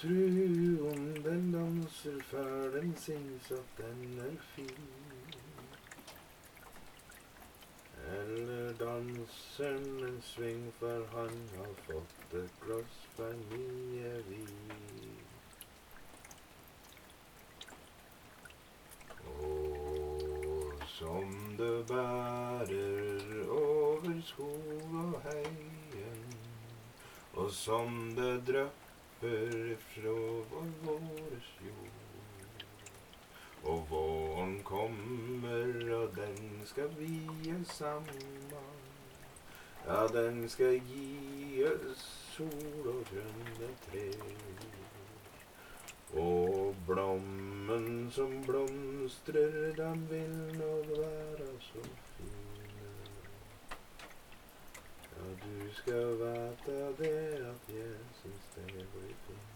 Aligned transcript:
fru, 0.00 0.90
om 0.90 1.22
den 1.24 1.52
danser 1.52 2.22
før 2.30 2.70
den 2.70 2.96
syns 3.00 3.50
at 3.50 3.78
den 3.78 4.18
er 4.20 4.36
fin. 4.54 4.88
Eller 8.18 8.72
danser 8.72 9.76
en 10.08 10.22
sving, 10.22 10.72
for 10.78 11.06
han 11.14 11.40
har 11.56 11.72
fått 11.86 12.34
et 12.40 12.60
glass 12.64 13.00
for 13.16 13.32
mye 13.50 14.12
vin. 14.28 14.76
Og 19.26 20.88
som 20.98 21.36
det 21.58 21.86
bærer 21.88 23.48
over 23.50 24.20
skog 24.24 24.98
og 25.04 25.20
heien, 25.28 26.26
og 27.34 27.50
som 27.50 28.02
det 28.16 28.34
drypper 28.46 28.75
vår 29.20 30.66
våres 30.84 31.48
jord. 31.60 31.92
Og 33.64 33.86
våren 33.90 34.62
kommer, 34.64 35.94
og 35.94 36.16
den 36.16 36.62
skal 36.64 36.90
vie 36.98 37.64
sammen. 37.64 38.52
Ja, 39.86 40.06
den 40.06 40.48
skal 40.48 40.80
gi 40.80 41.64
oss 41.64 42.04
sol 42.36 42.88
og 42.90 43.04
grønne 43.10 43.68
trær. 43.86 44.24
Og 46.16 46.74
blommen 46.86 48.10
som 48.10 48.42
blomstrer, 48.46 49.72
den 49.76 50.06
vil 50.10 50.36
nå 50.58 50.72
være 50.88 51.48
så 51.60 51.82
fine. 52.16 52.96
Ja, 55.16 55.35
du 55.46 55.74
skal 55.74 56.06
vite 56.22 56.76
det 56.98 57.46
at 57.50 57.74
Jesus, 57.74 58.40
det 58.54 58.64
blir 58.66 59.14
fint. 59.26 59.55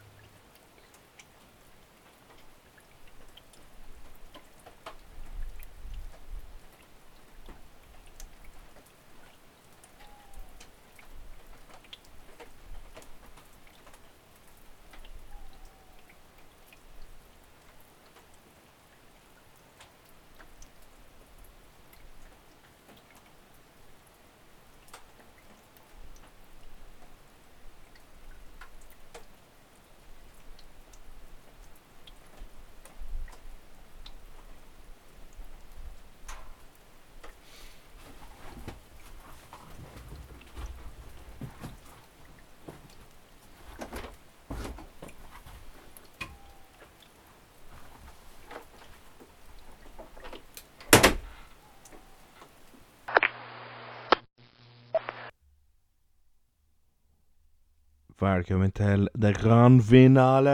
Velkommen 58.21 58.69
til 58.77 59.07
the 59.17 59.31
grand 59.33 59.81
finale 59.81 60.53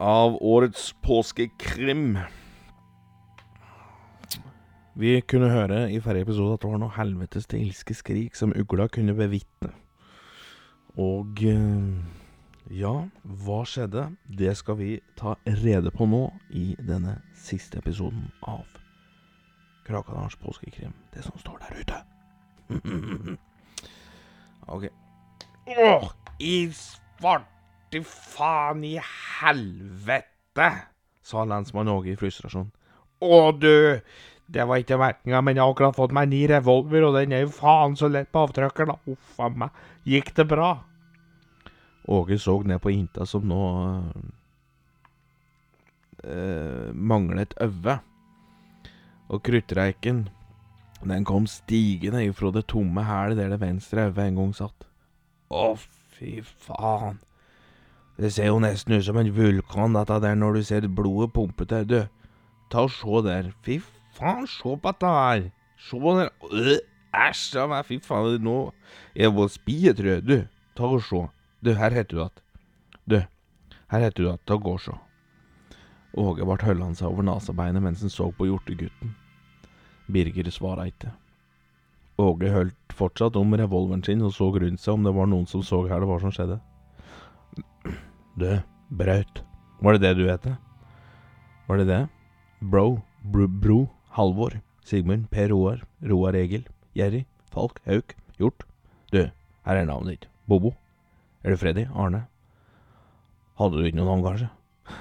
av 0.00 0.38
årets 0.40 0.94
påskekrim. 1.04 2.14
Vi 4.96 5.10
kunne 5.28 5.50
høre 5.52 5.82
i 5.92 5.98
forrige 6.00 6.24
episode 6.24 6.54
at 6.56 6.62
det 6.62 6.70
var 6.70 6.80
noe 6.80 6.96
helvetes 6.96 7.44
til 7.44 7.66
ilskeskrik 7.66 8.38
som 8.40 8.54
ugla 8.56 8.86
kunne 8.88 9.12
bevitne. 9.18 9.68
Og 10.96 11.42
eh, 11.44 11.90
ja, 12.72 12.94
hva 13.44 13.58
skjedde? 13.68 14.06
Det 14.24 14.54
skal 14.56 14.78
vi 14.80 14.94
ta 15.20 15.34
rede 15.60 15.92
på 15.92 16.08
nå 16.08 16.22
i 16.56 16.70
denne 16.80 17.18
siste 17.36 17.84
episoden 17.84 18.30
av 18.48 18.64
Krakadalens 19.84 20.40
påskekrim. 20.40 20.96
Det 21.12 21.26
som 21.28 21.36
står 21.44 21.60
der 21.66 21.84
ute. 21.84 23.36
Ok. 24.66 24.88
Åh, 25.66 26.08
i 26.38 26.54
svarte 26.74 28.02
faen 28.06 28.84
i 28.84 28.96
helvete, 29.00 30.70
sa 31.22 31.44
lensmann 31.46 31.90
Åge 31.90 32.12
i 32.14 32.18
frustrasjon. 32.18 32.70
Å, 33.22 33.38
du, 33.56 34.00
det 34.46 34.66
var 34.68 34.82
ikke 34.82 34.98
merkinga, 35.00 35.40
men 35.42 35.56
jeg 35.56 35.64
har 35.64 35.74
akkurat 35.74 35.96
fått 35.96 36.14
meg 36.16 36.30
ny 36.30 36.42
revolver, 36.50 37.08
og 37.08 37.16
den 37.18 37.34
er 37.34 37.46
jo 37.46 37.54
faen 37.54 37.96
så 37.98 38.10
lett 38.10 38.30
på 38.34 38.44
avtrykkeren. 38.46 38.98
Uff 39.10 39.40
a 39.40 39.50
meg. 39.50 39.80
Gikk 40.06 40.34
det 40.36 40.46
bra? 40.50 40.70
Åge 42.06 42.38
så 42.38 42.58
ned 42.62 42.82
på 42.82 42.92
Inta, 42.94 43.26
som 43.26 43.46
nå 43.48 43.62
øh, 46.22 46.90
manglet 46.94 47.56
øye. 47.62 47.98
Og 49.26 49.42
kruttreiken 49.42 50.28
den 51.04 51.24
kom 51.28 51.46
stigende 51.46 52.24
ifra 52.24 52.50
det 52.54 52.66
tomme 52.72 53.04
hælet 53.04 53.36
der 53.36 53.52
det 53.52 53.60
venstre 53.60 54.08
øyet 54.08 54.18
en 54.24 54.38
gang 54.40 54.54
satt. 54.56 54.86
Å, 55.52 55.76
fy 56.16 56.40
faen. 56.42 57.20
Det 58.16 58.32
ser 58.32 58.48
jo 58.48 58.60
nesten 58.64 58.96
ut 58.96 59.04
som 59.04 59.18
en 59.20 59.28
vulkan, 59.36 59.92
dette 59.92 60.16
der, 60.24 60.34
når 60.34 60.56
du 60.56 60.62
ser 60.64 60.88
blodet 60.88 61.34
pumpe 61.36 61.66
til. 61.68 61.84
Du, 61.84 61.98
ta 62.72 62.86
og 62.86 62.94
se 62.96 63.20
der. 63.26 63.52
Fy 63.66 63.76
faen, 64.16 64.46
se 64.48 64.64
på 64.72 64.80
dette 64.88 65.12
her. 65.12 65.48
Se 65.88 66.00
der. 66.00 66.32
Øh, 66.48 66.78
Æsj 67.16 67.56
a 67.60 67.66
meg, 67.68 67.84
fy 67.88 68.00
faen. 68.02 68.40
Nå 68.44 68.56
er 69.14 69.26
jeg 69.28 69.34
på 69.36 69.48
spie, 69.52 69.92
tror 69.96 70.10
jeg. 70.14 70.24
Du, 70.24 70.36
ta 70.76 70.88
og 70.88 71.04
se. 71.04 71.26
Du, 71.64 71.74
her 71.76 71.92
heter 71.92 72.16
du 72.16 72.24
at. 72.24 72.42
Du, 73.04 73.20
her 73.92 74.08
heter 74.08 74.22
du 74.24 74.32
at. 74.32 74.42
Ta 74.48 74.56
og 74.56 74.64
gå 74.64 74.74
og 74.78 74.82
se. 74.88 74.96
Åge 76.16 76.48
ble 76.48 76.56
holdende 76.64 76.96
seg 76.96 77.10
over 77.12 77.28
nasabeinet 77.28 77.84
mens 77.84 78.00
han 78.00 78.12
så 78.12 78.30
på 78.32 78.48
hjortegutten. 78.48 79.12
Birger 80.12 80.50
svara 80.54 80.86
ikke. 80.90 81.12
Åge 82.22 82.50
holdt 82.52 82.94
fortsatt 82.96 83.36
om 83.36 83.52
revolveren 83.58 84.04
sin 84.04 84.22
og 84.24 84.32
så 84.32 84.48
rundt 84.54 84.80
seg 84.80 84.94
om 84.94 85.04
det 85.04 85.12
var 85.16 85.28
noen 85.28 85.48
som 85.50 85.64
så 85.66 85.82
her 85.88 86.00
det 86.00 86.08
var 86.08 86.22
som 86.24 86.34
skjedde. 86.34 86.60
Du, 88.36 88.50
Braut. 88.92 89.42
Var 89.80 89.96
det 89.96 90.02
det 90.02 90.14
du 90.18 90.26
het? 90.28 90.46
Var 91.68 91.80
det 91.80 91.86
det? 91.88 92.02
Bro, 92.60 93.00
bro, 93.24 93.46
bro, 93.48 93.78
Halvor, 94.16 94.58
Sigmund, 94.84 95.30
Per 95.30 95.48
Roar, 95.48 95.80
Roar 96.04 96.36
Egil, 96.36 96.66
Jerry, 96.94 97.24
Falk, 97.52 97.80
Hauk, 97.86 98.14
Hjort. 98.38 98.64
Du, 99.12 99.22
her 99.64 99.80
er 99.80 99.88
navnet 99.88 100.18
ditt. 100.18 100.28
Bobo. 100.46 100.74
Er 101.44 101.54
det 101.54 101.60
Freddy? 101.60 101.86
Arne? 101.94 102.26
Hadde 103.56 103.80
du 103.80 103.88
ikke 103.88 103.98
noe 104.02 104.10
navn, 104.10 104.24
kanskje? 104.24 104.48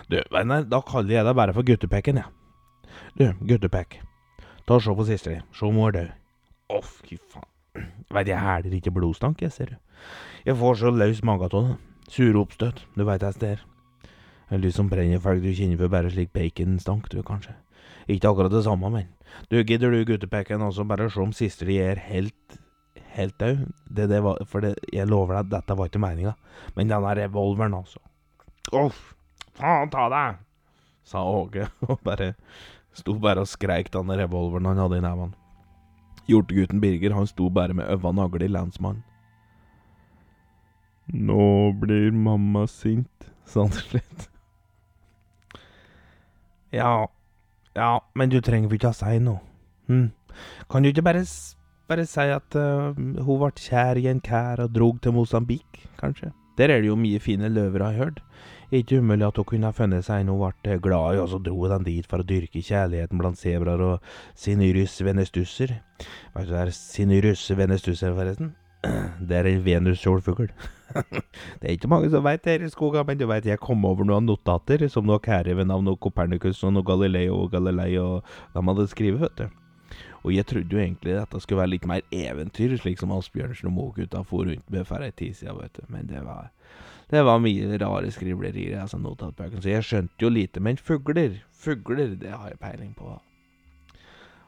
Du, 0.10 0.18
nei, 0.32 0.62
da 0.72 0.82
kaller 0.88 1.18
jeg 1.18 1.28
deg 1.28 1.38
bare 1.38 1.54
for 1.56 1.68
Guttepekken, 1.68 2.24
jeg. 2.24 2.32
Ja. 3.20 3.32
Du, 3.36 3.46
Guttepekk. 3.52 4.00
Ta 4.66 4.80
og 4.80 4.84
Se 4.84 4.96
på 4.98 5.06
siste 5.06 5.34
di. 5.34 5.42
Se 5.54 5.66
om 5.66 5.78
hun 5.78 5.88
er 5.90 5.96
død. 5.96 6.14
Å, 6.74 6.82
fy 6.82 7.20
faen. 7.32 7.52
Veit, 8.10 8.30
jeg 8.32 8.40
hæler 8.40 8.74
ikke 8.78 8.94
blodstank, 8.96 9.42
jeg, 9.42 9.52
ser 9.52 9.74
du. 9.74 9.78
Jeg 10.46 10.58
får 10.58 10.80
så 10.80 10.92
løs 10.94 11.22
mage 11.28 11.50
av 11.52 11.56
det. 11.56 11.78
Sure 12.10 12.42
oppstøt. 12.42 12.86
Du 12.96 13.04
veit 13.06 13.22
jeg 13.22 13.40
det 13.42 13.52
er. 13.58 13.64
En 14.50 14.62
lys 14.62 14.78
som 14.78 14.90
brenner 14.90 15.22
folk 15.22 15.42
du 15.44 15.52
kjenner 15.52 15.78
for 15.82 15.92
bare 15.92 16.12
slik 16.14 16.34
baconstank, 16.34 17.10
du, 17.14 17.22
kanskje. 17.26 17.56
Ikke 18.08 18.30
akkurat 18.30 18.54
det 18.54 18.64
samme, 18.66 18.90
men. 18.94 19.10
Du, 19.50 19.58
gidder 19.62 19.92
du, 19.92 20.04
guttepeken 20.06 20.62
også 20.62 20.86
bare 20.88 21.10
se 21.10 21.22
om 21.22 21.34
siste 21.34 21.66
di 21.70 21.80
er 21.82 22.02
helt 22.10 22.60
helt 23.16 23.40
død? 23.40 23.66
Det, 23.90 24.10
det 24.10 24.24
var, 24.24 24.42
for 24.50 24.66
det, 24.66 24.76
jeg 24.94 25.08
lover 25.08 25.40
deg, 25.40 25.52
dette 25.56 25.78
var 25.78 25.90
ikke 25.90 26.02
meninga. 26.04 26.36
Men 26.76 26.92
denne 26.92 27.14
revolveren, 27.18 27.78
altså. 27.78 28.02
Uff, 28.76 29.14
faen 29.58 29.94
ta 29.94 30.10
deg! 30.14 30.42
sa 31.06 31.22
Åge, 31.22 31.68
og 31.90 32.00
bare 32.02 32.34
sto 32.96 33.16
bare 33.20 33.44
og 33.44 33.50
skreik 33.52 33.92
denne 33.94 34.18
revolveren 34.20 34.70
han 34.70 34.82
hadde 34.82 35.00
i 35.00 35.06
nevene. 35.06 35.36
Hjortegutten 36.30 36.82
Birger 36.82 37.14
han 37.14 37.28
sto 37.30 37.50
bare 37.54 37.76
med 37.78 37.90
øva 37.92 38.14
nagle 38.16 38.48
i 38.48 38.52
lensmannen. 38.52 39.04
Nå 41.14 41.72
blir 41.78 42.16
mamma 42.18 42.66
sint, 42.68 43.28
sa 43.46 43.66
han 43.66 43.76
til 43.76 43.92
slutt. 43.92 44.30
Ja, 46.74 47.06
ja, 47.78 47.92
men 48.18 48.32
du 48.34 48.40
trenger 48.44 48.74
ikke 48.74 48.90
å 48.90 48.98
si 48.98 49.20
noe. 49.22 49.44
Hm. 49.86 50.10
Kan 50.72 50.84
du 50.84 50.90
ikke 50.90 51.06
bare, 51.06 51.22
bare 51.88 52.08
si 52.10 52.26
at 52.34 52.58
uh, 52.58 52.98
hun 52.98 53.44
ble 53.44 53.52
kjær 53.62 54.02
i 54.02 54.10
en 54.12 54.24
kær 54.24 54.64
og 54.66 54.74
drog 54.76 54.98
til 55.04 55.14
Mosambik, 55.16 55.86
kanskje? 56.02 56.34
Der 56.58 56.72
er 56.74 56.82
det 56.82 56.90
jo 56.90 56.98
mye 57.00 57.22
fine 57.22 57.52
løver, 57.52 57.84
har 57.84 57.94
jeg 57.94 58.02
hørt. 58.02 58.22
Ikke 58.76 59.00
umulig 59.00 59.24
at 59.28 59.38
hun 59.40 59.48
kunne 59.48 59.72
funnet 59.76 60.06
seg 60.08 60.24
en 60.24 60.34
hun 60.34 60.42
ble 60.42 60.78
glad 60.84 61.16
i, 61.16 61.22
og 61.24 61.30
så 61.32 61.40
dro 61.40 61.70
den 61.72 61.88
dit 61.88 62.08
for 62.10 62.22
å 62.22 62.28
dyrke 62.28 62.64
kjærligheten 62.66 63.22
blant 63.22 63.40
sebraer 63.40 63.84
og 63.86 64.14
sinyrus 64.36 64.98
venestusser. 65.06 65.78
Vet 66.36 66.50
du 66.50 66.54
hva 66.56 66.68
sinyrus 66.76 67.48
venestusser, 67.56 68.16
forresten? 68.18 68.54
Det 69.28 69.38
er 69.38 69.50
en 69.50 69.64
venuskjolfugl. 69.66 70.50
Det 71.60 71.66
er 71.66 71.74
ikke 71.74 71.90
mange 71.92 72.12
som 72.14 72.26
veit 72.26 72.44
det 72.46 72.58
her 72.58 72.66
i 72.68 72.72
skogen, 72.72 73.06
men 73.08 73.20
du 73.20 73.26
veit 73.30 73.48
jeg 73.48 73.62
kom 73.64 73.86
over 73.88 74.08
noen 74.08 74.28
notater 74.30 74.86
som 74.92 75.08
noe 75.08 75.24
kære 75.24 75.56
ved 75.58 75.70
navn 75.70 75.96
Copernicus 76.02 76.64
og 76.64 76.76
noe 76.76 76.86
Galileo 76.86 77.46
og 77.46 77.54
Galilei 77.56 77.96
og 78.02 78.26
de 78.54 78.66
hadde 78.70 78.90
skrevet, 78.92 79.24
vet 79.24 79.46
du. 79.46 79.62
Og 80.26 80.34
jeg 80.34 80.48
trodde 80.50 80.74
jo 80.74 80.82
egentlig 80.82 81.16
at 81.20 81.32
det 81.32 81.42
skulle 81.44 81.62
være 81.62 81.76
litt 81.76 81.88
mer 81.90 82.02
eventyr, 82.12 82.74
slik 82.82 82.98
som 83.00 83.14
Asbjørnsen 83.14 83.70
og 83.70 83.76
Moe-gutta 83.76 84.24
for 84.26 84.50
rundt 84.50 84.72
med 84.74 84.88
for 84.90 85.06
ei 85.06 85.12
tid 85.14 85.38
siden, 85.38 85.60
vet 85.62 85.78
du. 85.78 85.86
Men 85.94 86.10
det 86.10 86.24
var, 86.26 86.50
det 87.12 87.22
var 87.22 87.42
mye 87.42 87.78
rare 87.82 88.10
skriblerier 88.14 88.74
i 88.74 88.82
altså 88.82 88.98
notatbøkene, 88.98 89.62
så 89.62 89.70
jeg 89.70 89.86
skjønte 89.86 90.26
jo 90.26 90.32
lite. 90.34 90.64
Men 90.64 90.80
fugler, 90.82 91.38
fugler, 91.54 92.16
det 92.18 92.34
har 92.34 92.50
jeg 92.50 92.62
peiling 92.62 92.96
på. 92.98 93.14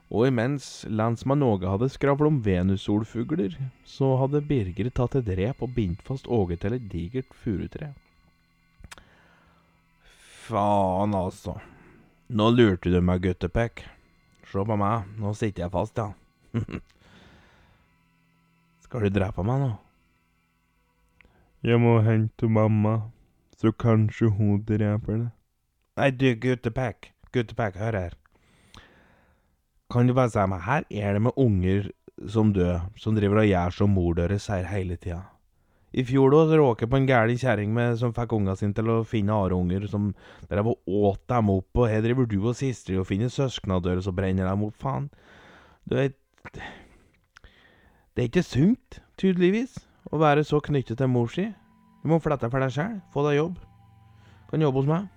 Og 0.08 0.30
imens 0.30 0.86
lensmann 0.88 1.44
Åge 1.44 1.68
hadde 1.68 1.90
skravlet 1.92 2.32
om 2.32 2.40
venussolfugler, 2.44 3.58
så 3.86 4.14
hadde 4.22 4.46
Birger 4.48 4.90
tatt 4.96 5.20
et 5.20 5.32
rep 5.38 5.62
og 5.62 5.74
bindt 5.76 6.04
fast 6.08 6.30
Åge 6.32 6.58
til 6.62 6.78
et 6.78 6.88
digert 6.90 7.34
furutre. 7.44 7.92
Faen, 10.48 11.14
altså. 11.14 11.58
Nå 12.32 12.50
lurte 12.56 12.92
du 12.92 13.02
meg, 13.04 13.26
guttepekk. 13.26 13.84
Se 14.48 14.64
på 14.64 14.78
meg, 14.80 15.10
nå 15.20 15.34
sitter 15.36 15.66
jeg 15.66 15.74
fast, 15.74 16.00
ja. 16.00 16.14
Skal 18.88 19.04
du 19.04 19.12
drepe 19.12 19.44
meg 19.44 19.60
nå? 19.60 19.74
Jeg 21.68 21.82
må 21.84 21.98
hente 22.00 22.48
mamma, 22.48 23.10
så 23.60 23.74
kanskje 23.76 24.30
hun 24.32 24.62
dreper 24.64 25.18
det. 25.20 25.32
Nei, 26.00 26.12
du, 26.16 26.30
guttepekk. 26.40 27.10
Guttepekk, 27.36 27.80
hør 27.82 27.98
her. 27.98 28.14
Kan 29.92 30.08
du 30.08 30.14
bare 30.16 30.32
si 30.32 30.46
meg, 30.48 30.62
her 30.64 30.86
er 30.88 31.18
det 31.18 31.24
med 31.26 31.36
unger 31.36 31.90
som 32.32 32.54
dør, 32.56 32.86
som 32.96 33.18
driver 33.18 33.42
og 33.42 33.50
gjør 33.50 33.76
som 33.76 33.92
mor 33.92 34.16
deres 34.16 34.48
sier 34.48 34.64
hele 34.70 34.96
tida. 34.96 35.26
I 35.92 36.06
fjor 36.08 36.32
da 36.32 36.46
så 36.48 36.60
råk 36.62 36.86
jeg 36.86 36.92
på 36.94 37.02
en 37.02 37.10
gæren 37.10 37.42
kjerring 37.42 37.76
som 38.00 38.16
fikk 38.16 38.38
unga 38.38 38.56
sine 38.56 38.76
til 38.78 38.94
å 38.94 39.02
finne 39.08 39.36
areunger 39.36 39.90
som 39.92 40.14
drev 40.48 40.72
og 40.72 40.96
åt 41.12 41.24
dem 41.34 41.52
opp, 41.52 41.72
og 41.76 41.90
her 41.92 42.04
driver 42.06 42.30
du 42.32 42.38
og 42.46 42.56
sistri 42.60 42.96
og 42.96 43.10
finner 43.12 43.34
søskna 43.34 43.82
deres 43.84 44.08
og 44.08 44.16
brenner 44.16 44.48
dem 44.48 44.64
opp, 44.70 44.80
faen. 44.80 45.10
Du 45.84 46.00
vet 46.00 46.16
Det 46.54 48.24
er 48.24 48.30
ikke 48.32 48.44
sunt, 48.44 49.02
tydeligvis, 49.20 49.87
å 50.12 50.20
være 50.22 50.46
så 50.48 50.60
knyttet 50.64 51.00
til 51.00 51.12
mor 51.12 51.30
si. 51.32 51.48
Du 52.04 52.12
må 52.12 52.20
flette 52.24 52.50
for 52.52 52.64
deg 52.64 52.74
sjæl, 52.74 52.98
få 53.14 53.26
deg 53.28 53.40
jobb. 53.40 53.60
Kan 54.52 54.64
jobbe 54.64 54.82
hos 54.82 54.90
meg. 54.90 55.08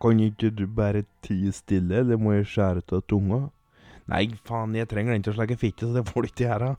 Kan 0.00 0.20
ikke 0.20 0.50
du 0.52 0.66
bare 0.68 1.04
tie 1.24 1.52
stille, 1.56 2.02
eller 2.02 2.20
må 2.20 2.36
jeg 2.36 2.48
skjære 2.52 2.84
av 2.96 3.04
tunga? 3.08 3.46
Nei, 4.06 4.26
faen, 4.46 4.76
jeg 4.76 4.88
trenger 4.90 5.16
den 5.16 5.24
til 5.26 5.34
å 5.34 5.38
sleike 5.38 5.58
fitte, 5.60 5.88
så 5.88 5.96
det 5.96 6.06
får 6.08 6.22
du 6.22 6.30
ikke 6.30 6.46
gjøre. 6.46 6.70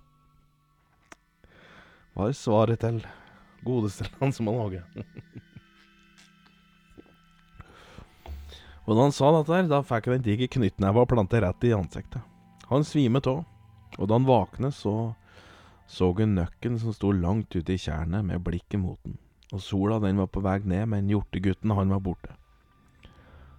Hva 2.16 2.30
er 2.30 2.38
svaret 2.38 2.82
til 2.82 3.01
godeste 3.66 4.08
har 4.18 4.32
laget? 4.42 4.84
Og 8.88 8.96
da 8.96 9.04
han 9.04 9.12
sa 9.12 9.34
dette, 9.36 9.51
her, 9.51 9.68
da 9.68 9.84
fikk 9.84 10.08
han 10.08 10.16
en 10.16 10.24
diger 10.24 10.48
knyttneve 10.48 11.01
og 11.04 11.10
plante 11.12 11.42
rett 11.44 11.66
i 11.68 11.74
ansiktet. 11.75 12.24
Han 12.70 12.88
svimet 12.88 13.27
av, 13.27 13.44
og 13.98 14.08
da 14.08 14.16
han 14.16 14.27
våknet, 14.27 14.74
så 14.74 15.12
så 15.88 16.12
hun 16.12 16.36
nøkken 16.36 16.75
som 16.82 16.94
sto 16.94 17.13
langt 17.15 17.56
ute 17.56 17.74
i 17.74 17.79
tjernet 17.79 18.25
med 18.27 18.44
blikket 18.44 18.79
mot 18.82 19.00
den. 19.03 19.17
Og 19.56 19.63
sola 19.63 20.01
den 20.03 20.20
var 20.20 20.27
på 20.27 20.44
vei 20.44 20.60
ned, 20.60 20.89
men 20.91 21.10
hjortegutten 21.10 21.72
han 21.72 21.94
var 21.96 22.03
borte. 22.03 22.36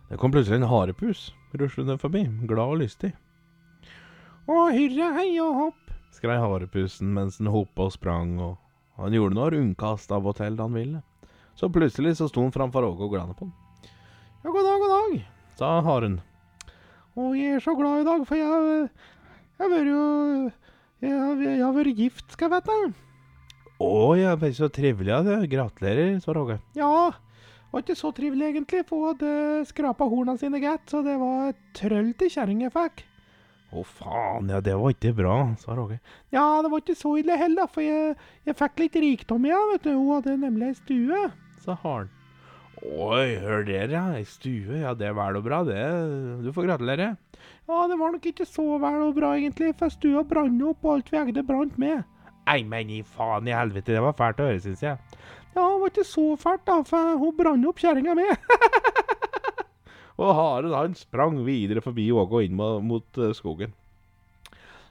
Det 0.09 0.19
kom 0.21 0.33
plutselig 0.33 0.61
en 0.61 0.69
harepus 0.69 1.31
ruslende 1.57 1.97
forbi, 2.01 2.27
glad 2.49 2.75
og 2.75 2.81
lystig. 2.83 3.15
Å, 4.49 4.69
hyrre, 4.73 5.11
hei 5.17 5.31
og 5.45 5.57
hopp, 5.63 5.93
skrei 6.17 6.39
harepusen 6.41 7.11
mens 7.17 7.41
den 7.41 7.51
hoppa 7.53 7.89
og 7.89 7.95
sprang, 7.97 8.37
og 8.41 8.57
han 9.01 9.17
gjorde 9.17 9.37
noe 9.37 9.51
rundkast 9.53 10.13
av 10.13 10.29
og 10.29 10.37
til 10.39 10.57
da 10.57 10.69
han 10.69 10.77
ville. 10.77 11.03
Så 11.59 11.69
plutselig 11.73 12.17
så 12.19 12.29
sto 12.31 12.45
han 12.45 12.55
framfor 12.55 12.87
Åge 12.87 13.09
og 13.09 13.17
glana 13.17 13.37
på 13.37 13.49
han. 13.49 13.55
Ja, 14.45 14.53
god 14.53 14.65
dag, 14.65 14.81
god 14.85 14.95
dag, 14.95 15.15
sa 15.59 15.73
haren. 15.85 16.21
Å, 17.19 17.33
jeg 17.35 17.59
er 17.59 17.65
så 17.65 17.75
glad 17.77 18.05
i 18.05 18.09
dag, 18.09 18.25
for 18.29 18.39
Jeg 18.39 18.89
har 19.59 19.73
vært 19.73 19.91
jo 19.91 20.03
Jeg, 21.03 21.13
har- 21.15 21.43
jeg 21.45 21.63
har 21.63 21.73
vært 21.77 21.97
gift, 21.97 22.33
skal 22.35 22.51
jeg 22.51 22.63
vite. 22.63 22.95
Å 23.81 23.91
ja, 24.19 24.33
men 24.37 24.53
så 24.57 24.69
trivelig, 24.75 25.13
ja. 25.13 25.21
det. 25.23 25.49
Gratulerer, 25.53 26.17
Svar 26.21 26.41
Åge. 26.41 26.57
Ja, 26.75 27.11
det 27.13 27.71
var 27.73 27.83
ikke 27.85 27.99
så 28.01 28.11
trivelig 28.17 28.49
egentlig, 28.49 28.81
hun 28.91 29.05
hadde 29.13 29.33
skrapa 29.69 30.09
horna 30.09 30.35
sine 30.41 30.59
gett, 30.63 30.87
så 30.91 31.03
det 31.05 31.15
var 31.21 31.53
trøll 31.77 32.11
til 32.19 32.31
kjerring 32.33 32.63
jeg 32.65 32.73
fikk. 32.75 33.05
Å 33.77 33.83
faen, 33.85 34.49
ja 34.49 34.63
det 34.65 34.73
var 34.81 34.95
ikke 34.95 35.13
bra, 35.15 35.35
sa 35.61 35.75
Roger. 35.77 35.99
Ja, 36.33 36.63
det 36.65 36.71
var 36.73 36.81
ikke 36.81 36.97
så 36.97 37.13
ille 37.21 37.37
heller, 37.37 37.69
for 37.69 37.85
jeg, 37.85 38.15
jeg 38.49 38.57
fikk 38.57 38.79
litt 38.81 38.97
rikdom 39.05 39.45
igjen, 39.45 39.67
vet 39.75 39.85
du. 39.85 39.91
Hun 39.93 40.15
hadde 40.17 40.39
nemlig 40.41 40.71
ei 40.73 40.79
stue, 40.81 41.27
Så 41.61 41.77
haren. 41.85 42.09
Oi, 42.87 43.39
hør 43.43 43.65
dere, 43.67 43.91
ja. 43.91 44.05
Ei 44.15 44.27
stue, 44.29 44.83
ja 44.83 44.93
det 44.95 45.09
er 45.09 45.17
vel 45.19 45.39
og 45.41 45.47
bra, 45.47 45.63
det. 45.67 45.81
Du 46.45 46.53
får 46.55 46.69
gratulere. 46.69 47.09
Ja, 47.69 47.81
det 47.91 47.99
var 48.01 48.15
nok 48.15 48.29
ikke 48.31 48.47
så 48.49 48.65
vel 48.81 49.03
og 49.09 49.17
bra 49.19 49.35
egentlig, 49.37 49.75
for 49.79 49.93
stua 49.93 50.23
brant 50.27 50.63
opp, 50.65 50.85
og 50.87 50.99
alt 50.99 51.11
vi 51.13 51.19
eide 51.21 51.45
brant 51.47 51.75
med. 51.81 52.05
Nei, 52.49 52.63
men 52.65 52.93
i 52.95 53.03
faen 53.05 53.49
i 53.51 53.57
helvete, 53.57 53.93
det 53.93 54.05
var 54.05 54.17
fælt 54.17 54.41
å 54.41 54.47
høre, 54.49 54.63
syns 54.65 54.85
jeg. 54.85 54.97
Ja, 55.57 55.65
det 55.65 55.81
var 55.83 55.91
ikke 55.91 56.07
så 56.07 56.29
fælt, 56.41 56.65
da, 56.69 56.79
for 56.87 57.19
hun 57.21 57.35
brant 57.37 57.69
opp 57.69 57.83
kjerringa 57.83 58.15
mi. 58.17 58.29
og 60.23 60.33
haren 60.39 60.79
han 60.79 60.97
sprang 60.97 61.43
videre 61.47 61.83
forbi 61.85 62.09
Åge 62.15 62.41
og 62.41 62.47
inn 62.47 62.57
mot, 62.59 63.21
eh, 63.21 63.35
skogen. 63.37 63.75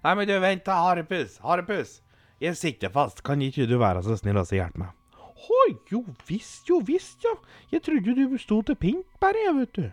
Nei, 0.03 0.13
men 0.13 0.27
du, 0.29 0.35
vent 0.43 0.67
da, 0.67 0.77
Harepus, 0.85 1.39
Harepus. 1.41 1.97
Jeg 2.43 2.59
sitter 2.59 2.93
fast, 2.93 3.23
kan 3.25 3.41
ikke 3.41 3.65
du 3.65 3.79
være 3.81 4.03
så 4.05 4.19
snill 4.19 4.37
og 4.37 4.53
hjelpe 4.53 4.83
meg? 4.83 4.93
Å, 5.37 5.61
jo 5.91 6.01
visst, 6.27 6.65
jo 6.69 6.79
visst, 6.85 7.21
ja. 7.25 7.35
Jeg 7.71 7.85
trodde 7.85 8.15
du 8.17 8.37
sto 8.41 8.63
til 8.65 8.77
pynt 8.79 9.21
bare, 9.21 9.43
jeg, 9.45 9.55
vet 9.59 9.77
du. 9.77 9.87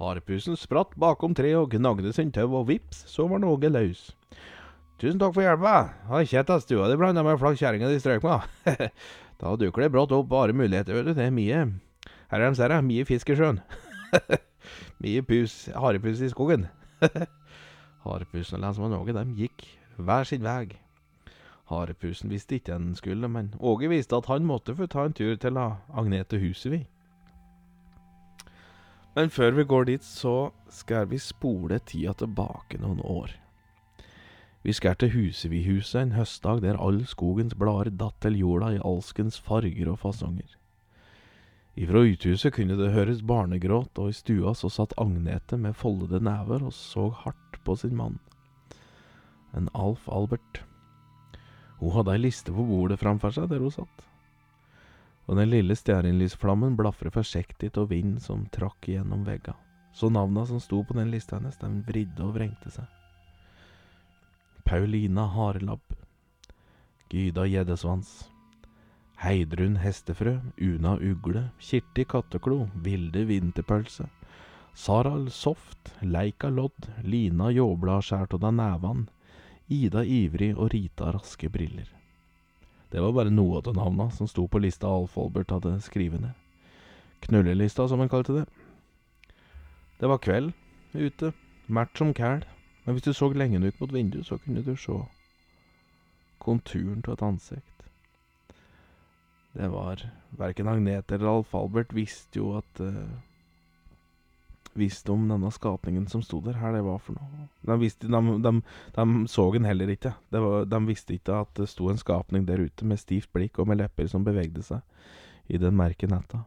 Harepusen 0.00 0.58
spratt 0.58 0.96
bakom 0.98 1.36
treet 1.38 1.60
og 1.60 1.70
gnagde 1.76 2.10
sin 2.16 2.32
tau, 2.34 2.48
og 2.58 2.66
vips, 2.72 3.04
så 3.10 3.28
var 3.30 3.42
noe 3.42 3.70
løs. 3.70 4.08
Tusen 4.98 5.20
takk 5.22 5.34
for 5.36 5.46
hjelpa. 5.46 5.74
Har 6.10 6.24
ikke 6.26 6.40
hett 6.40 6.52
stua 6.64 6.88
di 6.90 6.98
blanda 6.98 7.22
med 7.26 7.38
flakk 7.38 7.58
kjerringa 7.60 7.90
di 7.90 8.00
strøk 8.02 8.26
med. 8.26 8.90
da 9.40 9.54
dukker 9.58 9.86
det 9.86 9.92
brått 9.94 10.14
opp 10.14 10.28
bare 10.30 10.54
muligheter, 10.56 10.94
vet 10.94 11.10
du. 11.10 11.14
Det 11.14 11.26
er 11.28 11.34
mye 11.34 11.64
Her 12.30 12.40
er 12.40 12.50
de, 12.50 12.58
ser 12.58 12.74
jeg. 12.74 12.86
Mye 12.90 13.06
fisk 13.06 13.30
i 13.30 13.38
sjøen. 13.38 13.60
mye 15.02 15.26
pus, 15.26 15.58
harepus 15.74 16.22
i 16.22 16.30
skogen. 16.32 16.66
Harepusen 18.04 18.58
og 18.58 18.64
lensmann 18.66 18.96
Åge, 18.98 19.14
de 19.14 19.44
gikk 19.44 19.66
hver 19.98 20.26
sin 20.26 20.42
vei. 20.46 20.83
Harepusen 21.70 22.30
visste 22.30 22.58
ikke 22.58 22.76
han 22.76 22.94
skulle, 22.98 23.28
men 23.28 23.54
Åge 23.60 23.88
visste 23.88 24.18
at 24.18 24.28
han 24.28 24.44
måtte 24.44 24.74
få 24.76 24.86
ta 24.90 25.06
en 25.08 25.16
tur 25.16 25.36
til 25.40 25.56
Agnete 25.58 26.40
Husevi. 26.42 26.84
Men 29.14 29.30
før 29.30 29.54
vi 29.54 29.64
går 29.64 29.84
dit, 29.84 30.04
så 30.04 30.50
skal 30.68 31.06
vi 31.08 31.18
spole 31.22 31.78
tida 31.86 32.12
tilbake 32.18 32.80
noen 32.82 33.00
år. 33.00 33.30
Vi 34.64 34.72
skal 34.72 34.96
til 34.96 35.12
Husevihuset 35.12 36.00
en 36.00 36.12
høstdag 36.16 36.62
der 36.64 36.80
all 36.80 37.02
skogens 37.06 37.54
blader 37.54 37.92
datt 38.00 38.16
til 38.24 38.38
jorda 38.40 38.72
i 38.74 38.82
alskens 38.82 39.38
farger 39.38 39.90
og 39.92 39.98
fasonger. 40.02 40.56
Ifra 41.76 42.04
uthuset 42.06 42.54
kunne 42.54 42.76
det 42.78 42.92
høres 42.94 43.22
barnegråt, 43.22 43.98
og 43.98 44.08
i 44.08 44.16
stua 44.16 44.54
så 44.54 44.70
satt 44.70 44.94
Agnete 44.98 45.58
med 45.58 45.74
foldede 45.74 46.20
never 46.22 46.62
og 46.62 46.72
så 46.72 47.08
hardt 47.24 47.58
på 47.64 47.76
sin 47.76 47.96
mann. 47.98 48.20
En 49.54 49.68
Alf 49.74 50.08
Albert. 50.08 50.62
Hun 51.80 51.94
hadde 51.96 52.14
ei 52.14 52.22
liste 52.22 52.52
på 52.54 52.64
bordet 52.68 53.00
framfor 53.00 53.34
seg 53.34 53.48
der 53.50 53.62
hun 53.64 53.74
satt. 53.74 54.04
Og 55.26 55.38
den 55.38 55.50
lille 55.50 55.76
stearinlysflammen 55.76 56.76
blafret 56.76 57.14
forsiktig 57.14 57.72
av 57.80 57.88
vind 57.92 58.20
som 58.22 58.44
trakk 58.52 58.90
gjennom 58.92 59.24
vegga, 59.24 59.54
så 59.96 60.10
navna 60.12 60.44
som 60.46 60.60
sto 60.60 60.82
på 60.84 60.96
den 60.98 61.10
lista 61.14 61.38
hennes, 61.38 61.56
den 61.60 61.80
vridde 61.88 62.26
og 62.26 62.36
vrengte 62.36 62.72
seg. 62.74 62.84
Paulina 64.64 65.26
Harelabb, 65.32 65.96
Gyda 67.12 67.44
Gjeddesvans, 67.46 68.12
Heidrun 69.22 69.76
Hestefrø, 69.76 70.38
Una 70.60 70.96
Ugle, 71.00 71.50
Kirti 71.60 72.04
Katteklo, 72.04 72.68
Vilde 72.84 73.24
Vinterpølse, 73.28 74.08
Saral 74.74 75.30
Soft, 75.30 75.94
Leika 76.02 76.50
Lodd, 76.50 76.88
Lina 77.04 77.50
Jåbla 77.54 78.00
skjært 78.02 78.34
av 78.34 78.48
nevan, 78.52 79.06
Ida 79.72 80.04
Ivrig 80.04 80.52
og 80.56 80.74
Rita 80.74 81.10
Raske 81.14 81.48
Briller. 81.48 81.88
Det 82.92 83.00
var 83.02 83.14
bare 83.16 83.32
noe 83.32 83.62
av 83.62 83.72
navna 83.74 84.10
som 84.12 84.28
sto 84.28 84.44
på 84.46 84.60
lista 84.60 84.86
Alf 84.86 85.16
Olbert 85.18 85.50
hadde 85.50 85.78
skrevet 85.82 86.20
ned. 86.20 86.34
Knullelista, 87.24 87.88
som 87.88 88.02
han 88.02 88.12
kalte 88.12 88.36
det. 88.36 88.44
Det 89.98 90.10
var 90.10 90.20
kveld 90.20 90.52
ute, 90.92 91.32
mært 91.66 91.96
som 91.96 92.12
kæl, 92.14 92.44
men 92.84 92.94
hvis 92.94 93.06
du 93.06 93.12
så 93.16 93.30
lenge 93.32 93.58
nok 93.58 93.80
mot 93.80 93.94
vinduet, 93.94 94.26
så 94.28 94.38
kunne 94.38 94.62
du 94.62 94.76
se 94.76 94.98
konturen 96.44 97.00
av 97.06 97.16
et 97.16 97.24
ansikt. 97.24 97.86
Det 99.54 99.70
var 99.72 100.02
Verken 100.36 100.68
Agnete 100.68 101.16
eller 101.16 101.30
Alf 101.30 101.54
Albert 101.54 101.94
visste 101.94 102.40
jo 102.42 102.56
at 102.58 102.80
uh, 102.82 103.08
visste 104.78 105.12
om 105.12 105.26
denne 105.28 105.50
skapningen 105.54 106.06
som 106.10 106.22
sto 106.22 106.40
der, 106.44 106.58
her 106.60 106.74
det 106.74 106.84
var 106.86 106.98
for 107.02 107.18
noe. 107.18 107.48
De, 107.64 107.76
visste, 107.80 108.08
de, 108.10 108.38
de, 108.44 108.52
de 108.96 109.06
så 109.30 109.46
den 109.54 109.68
heller 109.68 109.92
ikke. 109.94 110.14
Var, 110.34 110.64
de 110.70 110.80
visste 110.88 111.16
ikke 111.16 111.42
at 111.44 111.52
det 111.58 111.68
sto 111.70 111.90
en 111.90 112.00
skapning 112.00 112.46
der 112.48 112.62
ute 112.64 112.86
med 112.88 113.00
stivt 113.02 113.32
blikk 113.32 113.58
og 113.58 113.70
med 113.70 113.82
lepper 113.82 114.10
som 114.10 114.26
bevegde 114.26 114.64
seg 114.66 114.82
i 115.48 115.60
den 115.60 115.76
merke 115.76 116.08
netta. 116.10 116.44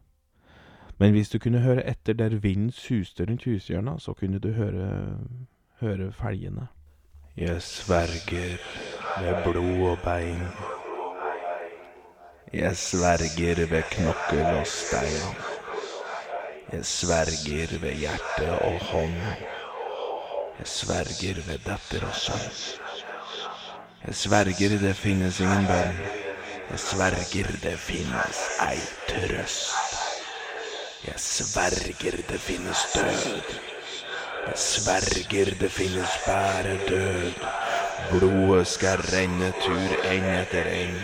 Men 0.98 1.14
hvis 1.14 1.30
du 1.30 1.38
kunne 1.40 1.62
høre 1.62 1.86
etter 1.86 2.18
der 2.18 2.40
vinden 2.42 2.72
suste 2.74 3.26
rundt 3.30 3.46
hushjørna, 3.46 4.00
så 4.02 4.14
kunne 4.18 4.40
du 4.42 4.50
høre, 4.58 5.18
høre 5.82 6.12
felgene. 6.12 6.68
Jeg 7.38 7.62
sverger 7.62 8.58
ved 9.22 9.44
blod 9.44 9.90
og 9.92 9.98
bein. 10.04 10.42
Jeg 12.54 12.76
sverger 12.78 13.68
ved 13.70 13.84
knokkel 13.92 14.46
og 14.46 14.68
stein. 14.68 15.57
Jeg 16.68 16.86
sverger 16.86 17.80
ved 17.80 17.94
hjerte 17.96 18.48
og 18.52 18.80
hånd. 18.90 19.16
Jeg 20.60 20.68
sverger 20.68 21.38
ved 21.48 21.62
datter 21.64 22.04
og 22.08 22.16
sønn. 22.16 22.50
Jeg 24.08 24.16
sverger 24.16 24.76
det 24.82 24.92
finnes 24.96 25.40
ingen 25.40 25.68
bønn. 25.70 26.02
Jeg 26.72 26.82
sverger 26.84 27.54
det 27.64 27.78
finnes 27.80 28.42
ei 28.68 28.82
trøst. 29.08 29.96
Jeg 31.08 31.16
sverger 31.24 32.20
det 32.34 32.42
finnes 32.50 32.84
død. 32.98 33.56
Jeg 34.48 34.60
sverger 34.66 35.56
det 35.64 35.72
finnes 35.72 36.20
bare 36.28 36.78
død. 36.90 37.42
Blodet 38.12 38.68
skal 38.68 39.08
renne 39.16 39.54
tur 39.64 39.98
enn 40.12 40.32
etter 40.36 40.68
enn. 40.76 41.02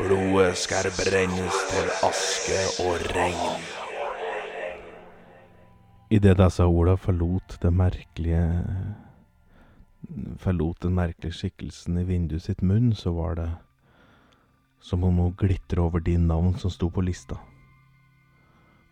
Blodet 0.00 0.56
skal 0.64 0.92
brennes 0.96 1.64
til 1.76 1.96
aske 2.08 2.68
og 2.88 3.10
regn. 3.12 3.83
Idet 6.14 6.38
disse 6.38 6.62
orda 6.62 6.94
forlot 7.00 7.56
det 7.62 7.70
merkelige 7.74 8.42
Forlot 10.38 10.82
den 10.84 10.94
merkelige 10.94 11.34
skikkelsen 11.34 11.96
i 11.98 12.04
vinduet 12.06 12.44
sitt 12.44 12.62
munn, 12.62 12.92
så 12.94 13.10
var 13.16 13.34
det 13.40 13.48
som 14.84 15.02
om 15.04 15.18
hun 15.18 15.34
glitra 15.40 15.82
over 15.88 16.04
de 16.04 16.14
navn 16.20 16.54
som 16.60 16.70
sto 16.70 16.90
på 16.92 17.02
lista. 17.02 17.40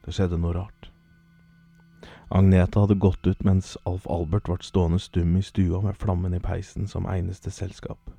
Det 0.03 0.17
skjedde 0.17 0.41
noe 0.41 0.57
rart. 0.57 0.89
Agneta 2.33 2.83
hadde 2.83 2.99
gått 2.99 3.27
ut 3.27 3.45
mens 3.45 3.77
Alf 3.87 4.09
Albert 4.11 4.49
ble 4.49 4.57
stående 4.65 4.99
stum 4.99 5.37
i 5.37 5.47
stua 5.47 5.83
med 5.85 6.01
flammen 6.01 6.35
i 6.35 6.41
peisen 6.43 6.89
som 6.89 7.07
eneste 7.07 7.53
selskap. 7.55 8.11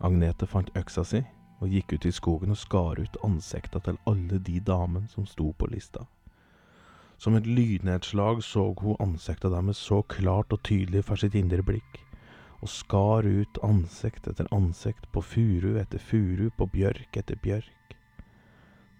Agnete 0.00 0.48
fant 0.48 0.72
øksa 0.74 1.04
si 1.04 1.20
og 1.60 1.68
gikk 1.68 1.92
ut 1.92 2.08
i 2.08 2.16
skogen 2.16 2.56
og 2.56 2.58
skar 2.58 2.98
ut 2.98 3.20
ansikta 3.22 3.84
til 3.84 4.00
alle 4.08 4.40
de 4.40 4.58
damene 4.64 5.06
som 5.12 5.28
sto 5.28 5.52
på 5.52 5.68
lista. 5.70 6.08
Som 7.20 7.34
et 7.36 7.44
lydnedslag 7.44 8.38
så 8.40 8.62
hun 8.80 8.96
ansiktet 9.04 9.52
deres 9.52 9.76
så 9.76 9.98
klart 10.08 10.54
og 10.56 10.62
tydelig 10.64 11.02
for 11.04 11.20
sitt 11.20 11.34
indre 11.36 11.60
blikk, 11.60 11.98
og 12.64 12.72
skar 12.72 13.28
ut 13.28 13.60
ansikt 13.66 14.30
etter 14.30 14.48
ansikt 14.56 15.04
på 15.12 15.20
furu 15.20 15.74
etter 15.82 16.00
furu, 16.00 16.48
på 16.56 16.68
bjørk 16.72 17.20
etter 17.20 17.36
bjørk. 17.44 17.92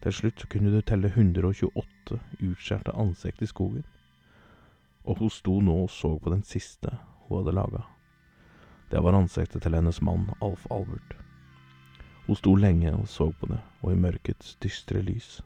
Til 0.04 0.16
slutt 0.18 0.44
kunne 0.52 0.68
du 0.74 0.82
telle 0.84 1.08
128 1.08 2.20
utskjærte 2.44 2.92
ansikt 2.92 3.40
i 3.40 3.48
skogen, 3.48 3.88
og 5.08 5.24
hun 5.24 5.32
sto 5.32 5.56
nå 5.64 5.80
og 5.86 5.90
så 5.90 6.18
på 6.20 6.36
den 6.36 6.44
siste 6.44 6.92
hun 7.24 7.40
hadde 7.40 7.56
laga. 7.56 7.86
Det 8.92 9.00
var 9.00 9.16
ansiktet 9.16 9.64
til 9.64 9.80
hennes 9.80 10.04
mann, 10.04 10.28
Alf 10.44 10.68
Albert. 10.68 11.16
Hun 12.26 12.36
sto 12.36 12.52
lenge 12.52 12.92
og 12.92 13.08
så 13.08 13.32
på 13.32 13.48
det, 13.48 13.62
og 13.80 13.94
i 13.94 14.02
mørkets 14.08 14.58
dystre 14.60 15.00
lys 15.00 15.38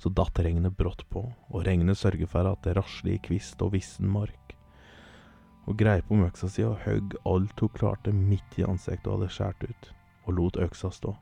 så 0.00 0.08
datt 0.16 0.38
regnet 0.40 0.76
brått 0.78 1.04
på, 1.12 1.26
og 1.28 1.64
regnet 1.66 1.98
sørget 2.00 2.32
for 2.32 2.48
at 2.48 2.62
det 2.64 2.76
rasler 2.78 3.18
i 3.18 3.22
kvist 3.22 3.60
og 3.60 3.74
vissen 3.74 4.08
mark. 4.08 4.54
Hun 5.66 5.76
greip 5.76 6.08
om 6.10 6.24
øksa 6.24 6.48
si 6.48 6.64
og 6.64 6.80
høgg 6.86 7.18
alt 7.28 7.60
hun 7.60 7.74
klarte 7.76 8.14
midt 8.16 8.56
i 8.58 8.64
ansiktet 8.64 9.10
hun 9.10 9.20
hadde 9.20 9.34
skåret 9.34 9.68
ut, 9.68 9.90
og 10.24 10.34
lot 10.38 10.58
øksa 10.64 10.90
stå. 10.94 11.12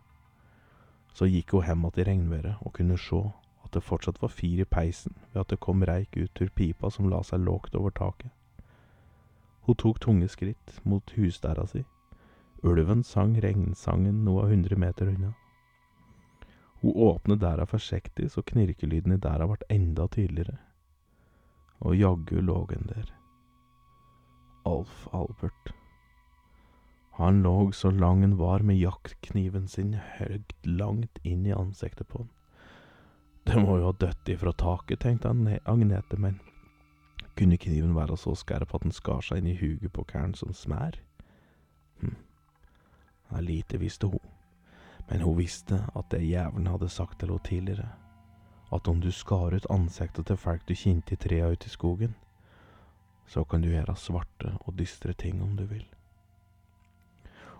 Så 1.13 1.27
gikk 1.27 1.57
hun 1.57 1.67
hjem 1.67 1.85
igjen 1.89 2.01
i 2.05 2.09
regnværet 2.11 2.63
og 2.63 2.75
kunne 2.79 2.99
se 3.03 3.21
at 3.65 3.75
det 3.75 3.83
fortsatt 3.85 4.23
var 4.23 4.33
fyr 4.33 4.63
i 4.63 4.69
peisen 4.69 5.17
ved 5.33 5.43
at 5.43 5.51
det 5.51 5.61
kom 5.61 5.83
reik 5.83 6.17
ut 6.17 6.41
ur 6.41 6.55
pipa 6.55 6.91
som 6.95 7.11
la 7.11 7.23
seg 7.27 7.43
lågt 7.43 7.75
over 7.75 7.91
taket. 7.91 8.31
Hun 9.67 9.77
tok 9.77 9.99
tunge 10.01 10.29
skritt 10.33 10.79
mot 10.85 11.11
husdæra 11.17 11.67
si. 11.67 11.83
Ulven 12.63 13.03
sang 13.05 13.37
regnsangen 13.43 14.25
noe 14.25 14.47
hundre 14.49 14.79
meter 14.81 15.11
unna. 15.11 15.35
Hun 16.81 16.95
åpnet 16.95 17.41
dæra 17.43 17.67
forsiktig 17.67 18.31
så 18.31 18.43
knirkelyden 18.47 19.17
i 19.17 19.21
dæra 19.23 19.49
ble 19.51 19.67
enda 19.75 20.07
tydeligere. 20.15 20.59
Og 21.81 21.97
jaggu 21.99 22.41
lå 22.43 22.61
han 22.71 22.87
der. 22.91 23.13
Alf 24.67 25.07
Albert. 25.13 25.75
Han 27.19 27.43
lå 27.43 27.73
så 27.73 27.91
lang 27.91 28.21
han 28.23 28.37
var 28.39 28.63
med 28.63 28.79
jaktkniven 28.79 29.67
sin 29.69 29.95
høyt 29.95 30.55
langt 30.65 31.19
inn 31.25 31.47
i 31.47 31.55
ansiktet 31.55 32.07
på 32.09 32.23
han. 32.23 32.31
Det 33.49 33.59
må 33.59 33.79
jo 33.79 33.89
ha 33.89 33.97
dødd 33.97 34.29
ifra 34.29 34.53
taket, 34.53 35.01
tenkte 35.01 35.33
Agnete, 35.65 36.19
men 36.21 36.39
kunne 37.39 37.57
kniven 37.57 37.95
være 37.97 38.17
så 38.17 38.35
skarp 38.37 38.75
at 38.75 38.83
den 38.85 38.93
skar 38.93 39.23
seg 39.25 39.41
inn 39.41 39.53
i 39.55 39.59
huget 39.59 39.93
på 39.95 40.05
karen 40.05 40.35
som 40.35 40.53
smær? 40.53 40.99
Hm, 42.01 42.17
ja, 43.31 43.41
lite 43.41 43.81
visste 43.81 44.11
hun. 44.11 44.38
Men 45.09 45.21
hun 45.21 45.39
visste 45.39 45.81
at 45.97 46.11
det 46.11 46.27
jævelen 46.29 46.67
hadde 46.69 46.89
sagt 46.89 47.21
til 47.21 47.31
henne 47.33 47.45
tidligere, 47.45 47.89
at 48.73 48.89
om 48.89 49.01
du 49.01 49.11
skar 49.13 49.55
ut 49.57 49.67
ansiktet 49.71 50.27
til 50.27 50.37
folk 50.37 50.67
du 50.69 50.75
kjente 50.77 51.15
i 51.15 51.17
trea 51.17 51.49
ute 51.49 51.67
i 51.67 51.73
skogen, 51.73 52.15
så 53.27 53.45
kan 53.45 53.63
du 53.63 53.69
gjøre 53.69 53.97
svarte 53.97 54.53
og 54.61 54.77
dystre 54.79 55.13
ting 55.13 55.43
om 55.43 55.57
du 55.57 55.65
vil. 55.65 55.87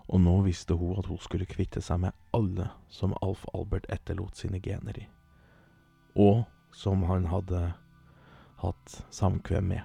Og 0.09 0.21
nå 0.21 0.41
visste 0.45 0.75
hun 0.75 0.97
at 0.99 1.07
hun 1.07 1.21
skulle 1.21 1.49
kvitte 1.49 1.81
seg 1.85 2.01
med 2.01 2.17
alle 2.37 2.71
som 2.89 3.17
Alf 3.23 3.45
Albert 3.55 3.89
etterlot 3.93 4.37
sine 4.37 4.61
gener 4.61 5.01
i, 5.01 5.07
og 6.17 6.45
som 6.73 7.05
han 7.09 7.29
hadde 7.29 7.73
hatt 8.61 8.99
samkvem 9.11 9.65
med. 9.65 9.83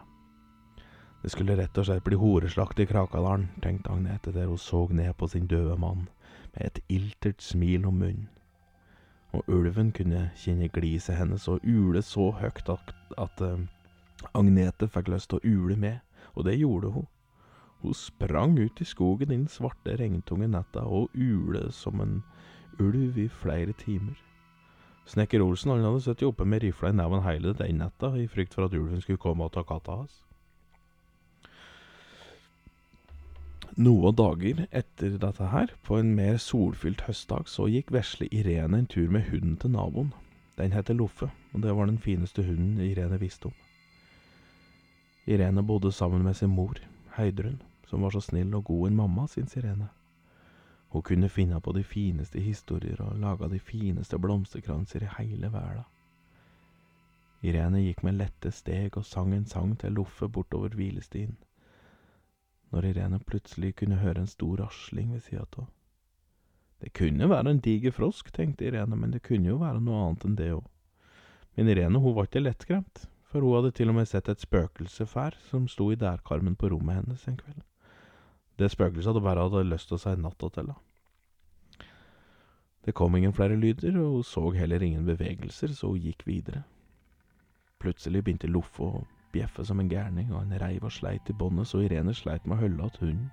Det 1.23 1.31
skulle 1.31 1.55
rett 1.55 1.77
og 1.77 1.87
slett 1.87 2.03
bli 2.03 2.19
horeslakt 2.19 2.79
i 2.83 2.87
Krakadalen, 2.87 3.49
tenkte 3.63 3.91
Agnete 3.91 4.31
der 4.35 4.49
hun 4.51 4.59
så 4.59 4.87
ned 4.91 5.13
på 5.15 5.27
sin 5.31 5.47
døde 5.47 5.77
mann 5.79 6.07
med 6.53 6.65
et 6.65 6.79
iltert 6.89 7.41
smil 7.41 7.85
om 7.85 7.99
munnen. 8.01 8.29
Og 9.33 9.43
ulven 9.49 9.91
kunne 9.91 10.27
kjenne 10.37 10.69
gliset 10.69 11.17
hennes 11.17 11.47
og 11.49 11.63
ule 11.65 12.01
så 12.05 12.29
høyt 12.37 12.69
at, 12.69 12.93
at 13.17 13.41
uh, 13.41 13.63
Agnete 14.37 14.87
fikk 14.87 15.09
lyst 15.09 15.31
til 15.31 15.39
å 15.41 15.63
ule 15.65 15.75
med, 15.75 15.99
og 16.37 16.45
det 16.45 16.59
gjorde 16.59 16.91
hun. 16.93 17.07
Hun 17.81 17.93
sprang 17.97 18.53
ut 18.59 18.81
i 18.81 18.85
skogen 18.87 19.31
i 19.31 19.35
den 19.35 19.47
svarte, 19.51 19.97
regntunge 19.99 20.47
netta 20.47 20.85
og 20.85 21.09
ule 21.17 21.65
som 21.71 21.99
en 21.99 22.21
ulv 22.79 23.17
i 23.19 23.27
flere 23.27 23.73
timer. 23.73 24.15
Snekker 25.09 25.43
Olsen 25.43 25.73
han 25.73 25.83
hadde 25.83 26.05
sittet 26.05 26.29
oppe 26.29 26.45
med 26.47 26.63
rifla 26.63 26.93
i 26.93 26.95
neven 26.95 27.25
hele 27.25 27.51
den 27.57 27.81
natta 27.81 28.13
i 28.15 28.29
frykt 28.31 28.55
for 28.55 28.69
at 28.69 28.77
ulven 28.77 29.01
skulle 29.03 29.19
komme 29.19 29.43
og 29.43 29.51
ta 29.57 29.65
katta 29.67 29.97
hans. 29.99 30.21
Noen 33.73 34.13
dager 34.13 34.67
etter 34.69 35.15
dette 35.17 35.45
her, 35.49 35.71
på 35.81 35.97
en 35.97 36.11
mer 36.13 36.35
solfylt 36.37 37.07
høstdag, 37.07 37.47
så 37.49 37.65
gikk 37.65 37.89
vesle 37.95 38.27
Irene 38.29 38.83
en 38.83 38.85
tur 38.85 39.09
med 39.09 39.25
hunden 39.31 39.55
til 39.57 39.71
naboen. 39.73 40.11
Den 40.59 40.75
heter 40.75 40.93
Loffe, 40.93 41.31
og 41.53 41.63
det 41.63 41.71
var 41.73 41.89
den 41.89 41.97
fineste 41.97 42.43
hunden 42.45 42.77
Irene 42.85 43.17
visste 43.17 43.49
om. 43.49 43.55
Irene 45.25 45.63
bodde 45.65 45.91
sammen 45.91 46.21
med 46.21 46.37
sin 46.37 46.53
mor, 46.53 46.77
Heidrun, 47.15 47.61
som 47.89 48.05
var 48.05 48.13
så 48.13 48.21
snill 48.21 48.53
og 48.53 48.67
god 48.69 48.91
en 48.91 48.99
mamma, 48.99 49.25
syns 49.27 49.57
Irene. 49.57 49.87
Hun 50.93 51.01
kunne 51.01 51.29
finne 51.29 51.57
på 51.61 51.73
de 51.73 51.81
fineste 51.83 52.39
historier 52.39 53.01
og 53.01 53.17
laga 53.17 53.49
de 53.49 53.57
fineste 53.59 54.19
blomsterkranser 54.21 55.07
i 55.07 55.13
hele 55.17 55.49
verden. 55.49 55.87
Irene 57.41 57.81
gikk 57.81 58.05
med 58.05 58.21
lette 58.21 58.53
steg 58.53 58.93
og 59.01 59.05
sang 59.05 59.33
en 59.33 59.49
sang 59.49 59.73
til 59.81 59.97
Loffe 59.97 60.29
bortover 60.29 60.77
hvilestien 60.77 61.33
når 62.73 62.89
Irene 62.89 63.21
plutselig 63.21 63.75
kunne 63.79 64.01
høre 64.01 64.23
en 64.23 64.29
stor 64.29 64.57
rasling 64.65 65.13
ved 65.13 65.21
sida 65.27 65.45
av. 65.61 65.67
Det 66.81 66.91
kunne 66.97 67.29
være 67.29 67.53
en 67.53 67.61
diger 67.63 67.93
frosk, 67.95 68.33
tenkte 68.33 68.65
Irene, 68.67 68.97
men 68.99 69.13
det 69.13 69.21
kunne 69.23 69.47
jo 69.53 69.59
være 69.61 69.79
noe 69.79 70.01
annet 70.07 70.25
enn 70.27 70.37
det 70.39 70.49
òg. 70.57 70.65
Men 71.55 71.69
Irene 71.69 72.01
hun 72.01 72.15
var 72.17 72.27
ikke 72.27 72.41
lettskremt, 72.41 73.05
for 73.29 73.45
hun 73.45 73.55
hadde 73.59 73.71
til 73.77 73.93
og 73.93 73.99
med 73.99 74.09
sett 74.09 74.27
et 74.29 74.41
spøkelse 74.41 75.05
fær 75.07 75.37
som 75.47 75.69
sto 75.71 75.91
i 75.93 75.99
dærkarmen 76.01 76.57
på 76.59 76.73
rommet 76.73 76.99
hennes 76.99 77.27
en 77.29 77.37
kveld. 77.39 77.61
Det 78.59 78.73
spøkelset 78.73 79.13
hadde 79.13 79.23
bare 79.25 79.45
hatt 79.45 79.69
lyst 79.69 79.89
til 79.89 79.97
å 79.97 80.01
si 80.01 80.17
natta 80.19 80.49
til 80.49 80.65
henne. 80.65 80.81
Det 82.83 82.91
kom 82.97 83.15
ingen 83.15 83.33
flere 83.33 83.55
lyder, 83.55 83.95
og 84.01 84.17
hun 84.17 84.27
så 84.27 84.49
heller 84.51 84.83
ingen 84.83 85.05
bevegelser, 85.07 85.71
så 85.71 85.93
hun 85.93 86.03
gikk 86.03 86.25
videre. 86.27 86.65
Plutselig 87.79 88.25
begynte 88.25 88.51
Loffe 88.51 88.83
å 88.83 89.05
bjeffe 89.33 89.65
som 89.65 89.79
en 89.79 89.89
gærning, 89.89 90.31
og 90.33 90.43
han 90.43 90.61
reiv 90.61 90.85
og 90.85 90.93
sleit 90.93 91.29
i 91.29 91.35
båndet 91.37 91.67
så 91.67 91.81
Irene 91.83 92.13
sleit 92.13 92.45
med 92.45 92.57
å 92.57 92.61
holde 92.61 92.83
att 92.83 92.97
hunden. 92.97 93.31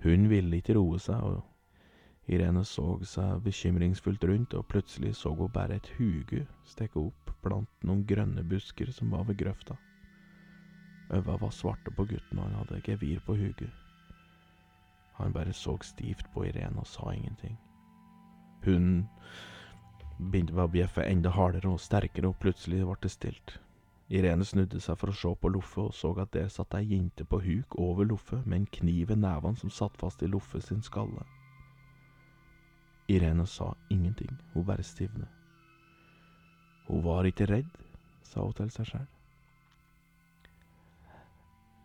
Hun 0.00 0.28
ville 0.28 0.56
ikke 0.56 0.74
roe 0.74 0.98
seg, 0.98 1.22
og 1.22 1.42
Irene 2.28 2.64
så 2.64 2.98
seg 3.02 3.42
bekymringsfullt 3.42 4.24
rundt, 4.24 4.54
og 4.54 4.66
plutselig 4.68 5.16
så 5.16 5.34
hun 5.34 5.50
bare 5.52 5.76
et 5.76 5.90
huge 5.98 6.46
stikke 6.64 7.00
opp 7.00 7.32
blant 7.42 7.84
noen 7.84 8.04
grønne 8.06 8.44
busker 8.44 8.92
som 8.92 9.10
var 9.10 9.24
ved 9.24 9.38
grøfta. 9.42 9.76
Øva 11.10 11.38
var 11.40 11.50
svarte 11.50 11.90
på 11.90 12.04
gutten, 12.04 12.38
og 12.38 12.44
han 12.44 12.58
hadde 12.60 12.82
gevir 12.84 13.20
på 13.26 13.34
huget. 13.34 13.72
Han 15.18 15.32
bare 15.32 15.52
så 15.52 15.78
stivt 15.82 16.28
på 16.34 16.44
Irene 16.44 16.78
og 16.78 16.86
sa 16.86 17.10
ingenting. 17.12 17.56
Hun 18.64 19.08
begynte 20.18 20.54
å 20.54 20.68
bjeffe 20.68 21.06
enda 21.06 21.30
hardere 21.30 21.72
og 21.72 21.80
sterkere, 21.80 22.28
og 22.28 22.38
plutselig 22.42 22.84
ble 22.84 22.98
det 23.02 23.10
stilt. 23.10 23.58
Irene 24.08 24.44
snudde 24.44 24.80
seg 24.80 24.96
for 24.96 25.12
å 25.12 25.16
se 25.16 25.30
på 25.36 25.50
Loffe, 25.52 25.82
og 25.90 25.94
så 25.94 26.14
at 26.22 26.32
der 26.32 26.48
satt 26.48 26.74
ei 26.78 26.86
jente 26.94 27.26
på 27.28 27.42
huk 27.44 27.76
over 27.76 28.08
Loffe, 28.08 28.40
med 28.46 28.62
en 28.62 28.70
kniv 28.78 29.12
i 29.12 29.18
nevene 29.18 29.60
som 29.60 29.72
satt 29.72 29.98
fast 30.00 30.22
i 30.24 30.30
Loffe 30.30 30.62
sin 30.64 30.80
skalle. 30.82 31.26
Irene 33.08 33.44
sa 33.46 33.74
ingenting, 33.92 34.32
hun 34.54 34.64
bare 34.64 34.82
stivnet. 34.84 35.28
Hun 36.88 37.04
var 37.04 37.28
ikke 37.28 37.48
redd, 37.52 37.68
sa 38.24 38.44
hun 38.44 38.56
til 38.56 38.72
seg 38.72 38.88
sjøl. 38.88 39.06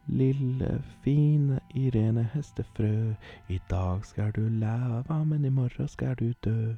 Lille, 0.08 0.82
fine 1.04 1.60
Irene 1.80 2.24
Hestefrø, 2.34 3.16
i 3.48 3.60
dag 3.70 4.04
skal 4.06 4.32
du 4.36 4.48
leve, 4.48 5.20
men 5.26 5.46
i 5.46 5.52
morgen 5.52 5.88
skal 5.88 6.16
du 6.20 6.34
dø. 6.44 6.76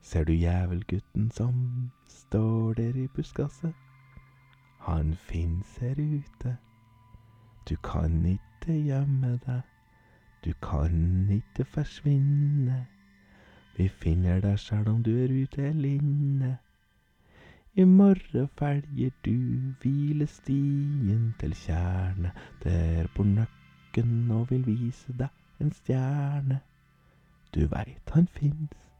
Ser 0.00 0.24
du 0.24 0.32
jævelgutten 0.32 1.30
som 1.30 1.90
står 2.08 2.74
der 2.80 2.96
i 3.04 3.08
buskaset? 3.16 3.89
Han 4.80 5.14
fins 5.14 5.78
her 5.78 5.94
ute. 5.98 6.56
Du 7.68 7.76
kan 7.84 8.26
ikke 8.26 8.76
gjemme 8.82 9.38
deg, 9.46 9.60
du 10.44 10.52
kan 10.62 11.28
ikke 11.30 11.64
forsvinne. 11.64 12.86
Vi 13.76 13.88
finner 13.88 14.40
deg 14.40 14.58
sjøl 14.58 14.88
om 14.88 15.02
du 15.04 15.12
er 15.24 15.32
ute 15.42 15.68
eller 15.68 15.88
inne. 16.00 16.56
I 17.74 17.84
morgen 17.84 18.48
følger 18.58 19.10
du 19.24 19.36
hvilestien 19.82 21.34
til 21.40 21.54
tjernet, 21.54 22.32
der 22.64 23.06
bor 23.14 23.24
nøkken 23.24 24.30
og 24.30 24.50
vil 24.50 24.66
vise 24.66 25.12
deg 25.18 25.28
en 25.60 25.72
stjerne. 25.72 26.60
Du 27.54 27.66
veit 27.70 28.10
han 28.14 28.26
fins 28.26 28.90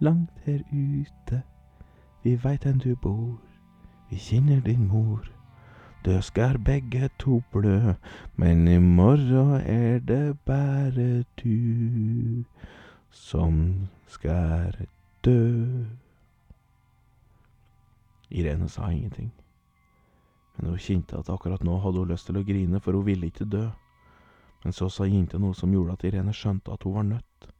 langt 0.00 0.38
her 0.44 0.60
ute, 0.72 1.42
vi 2.22 2.36
veit 2.44 2.64
hen 2.64 2.78
du 2.78 2.94
bor, 2.96 3.40
vi 4.14 4.20
kjenner 4.20 4.60
din 4.60 4.88
mor. 4.88 5.30
Død 6.04 6.22
skal 6.22 6.58
begge 6.58 7.08
to 7.18 7.40
blø, 7.52 7.94
men 8.36 8.68
i 8.68 8.78
morgen 8.78 9.60
er 9.60 9.98
det 9.98 10.38
bare 10.46 11.24
du 11.42 12.44
som 13.10 13.88
skal 14.06 14.86
dø. 15.24 15.64
Irene 18.30 18.68
sa 18.68 18.90
ingenting, 18.90 19.32
men 20.56 20.70
hun 20.70 20.78
kjente 20.78 21.18
at 21.18 21.28
akkurat 21.28 21.64
nå 21.64 21.80
hadde 21.82 21.98
hun 21.98 22.14
lyst 22.14 22.30
til 22.30 22.38
å 22.38 22.44
grine, 22.46 22.80
for 22.80 22.94
hun 22.94 23.06
ville 23.06 23.26
ikke 23.26 23.50
dø. 23.50 23.66
Men 24.64 24.72
så 24.72 24.88
sa 24.88 25.10
jenta 25.10 25.42
noe 25.42 25.58
som 25.58 25.74
gjorde 25.74 25.98
at 25.98 26.06
Irene 26.06 26.32
skjønte 26.32 26.70
at 26.70 26.86
hun 26.86 26.94
var 27.00 27.10
nødt. 27.10 27.50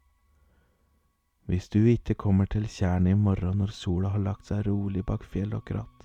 Hvis 1.50 1.68
du 1.68 1.82
ikke 1.82 2.14
kommer 2.14 2.46
til 2.46 2.70
tjernet 2.70 3.10
i 3.10 3.18
morgen 3.18 3.58
når 3.58 3.74
sola 3.74 4.14
har 4.14 4.22
lagt 4.22 4.46
seg 4.46 4.68
rolig 4.68 5.02
bak 5.04 5.26
fjell 5.26 5.52
og 5.58 5.66
kratt, 5.66 6.04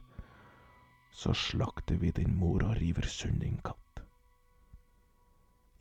så 1.19 1.34
slakter 1.34 1.95
vi 1.95 2.12
din 2.15 2.36
mor 2.39 2.63
og 2.63 2.77
river 2.79 3.03
sund 3.12 3.41
din 3.43 3.58
katt. 3.63 3.99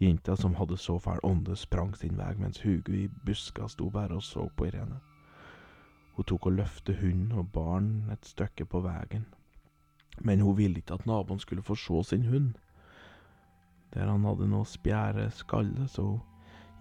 Jenta 0.03 0.35
som 0.37 0.57
hadde 0.59 0.77
så 0.77 0.97
fæl 0.99 1.21
ånde, 1.23 1.55
sprang 1.57 1.93
sin 1.97 2.19
vei 2.19 2.33
mens 2.39 2.59
Hugo 2.65 2.93
i 2.93 3.05
buska 3.27 3.69
sto 3.71 3.87
bare 3.91 4.17
og 4.19 4.23
så 4.23 4.49
på 4.57 4.67
Irene. 4.67 4.99
Hun 6.17 6.27
tok 6.27 6.47
og 6.47 6.57
løfte 6.57 6.97
hunden 6.99 7.39
og 7.39 7.53
barn 7.55 8.11
et 8.11 8.27
stykke 8.27 8.67
på 8.67 8.81
veien, 8.83 9.29
men 10.21 10.43
hun 10.43 10.59
ville 10.59 10.83
ikke 10.83 10.99
at 10.99 11.07
naboen 11.07 11.39
skulle 11.39 11.63
få 11.63 11.79
se 11.79 12.03
sin 12.11 12.27
hund. 12.27 12.51
Der 13.95 14.11
han 14.11 14.27
hadde 14.27 14.51
noe 14.51 14.67
spjære 14.67 15.31
skalle, 15.31 15.87
så 15.89 16.03
hun 16.03 16.21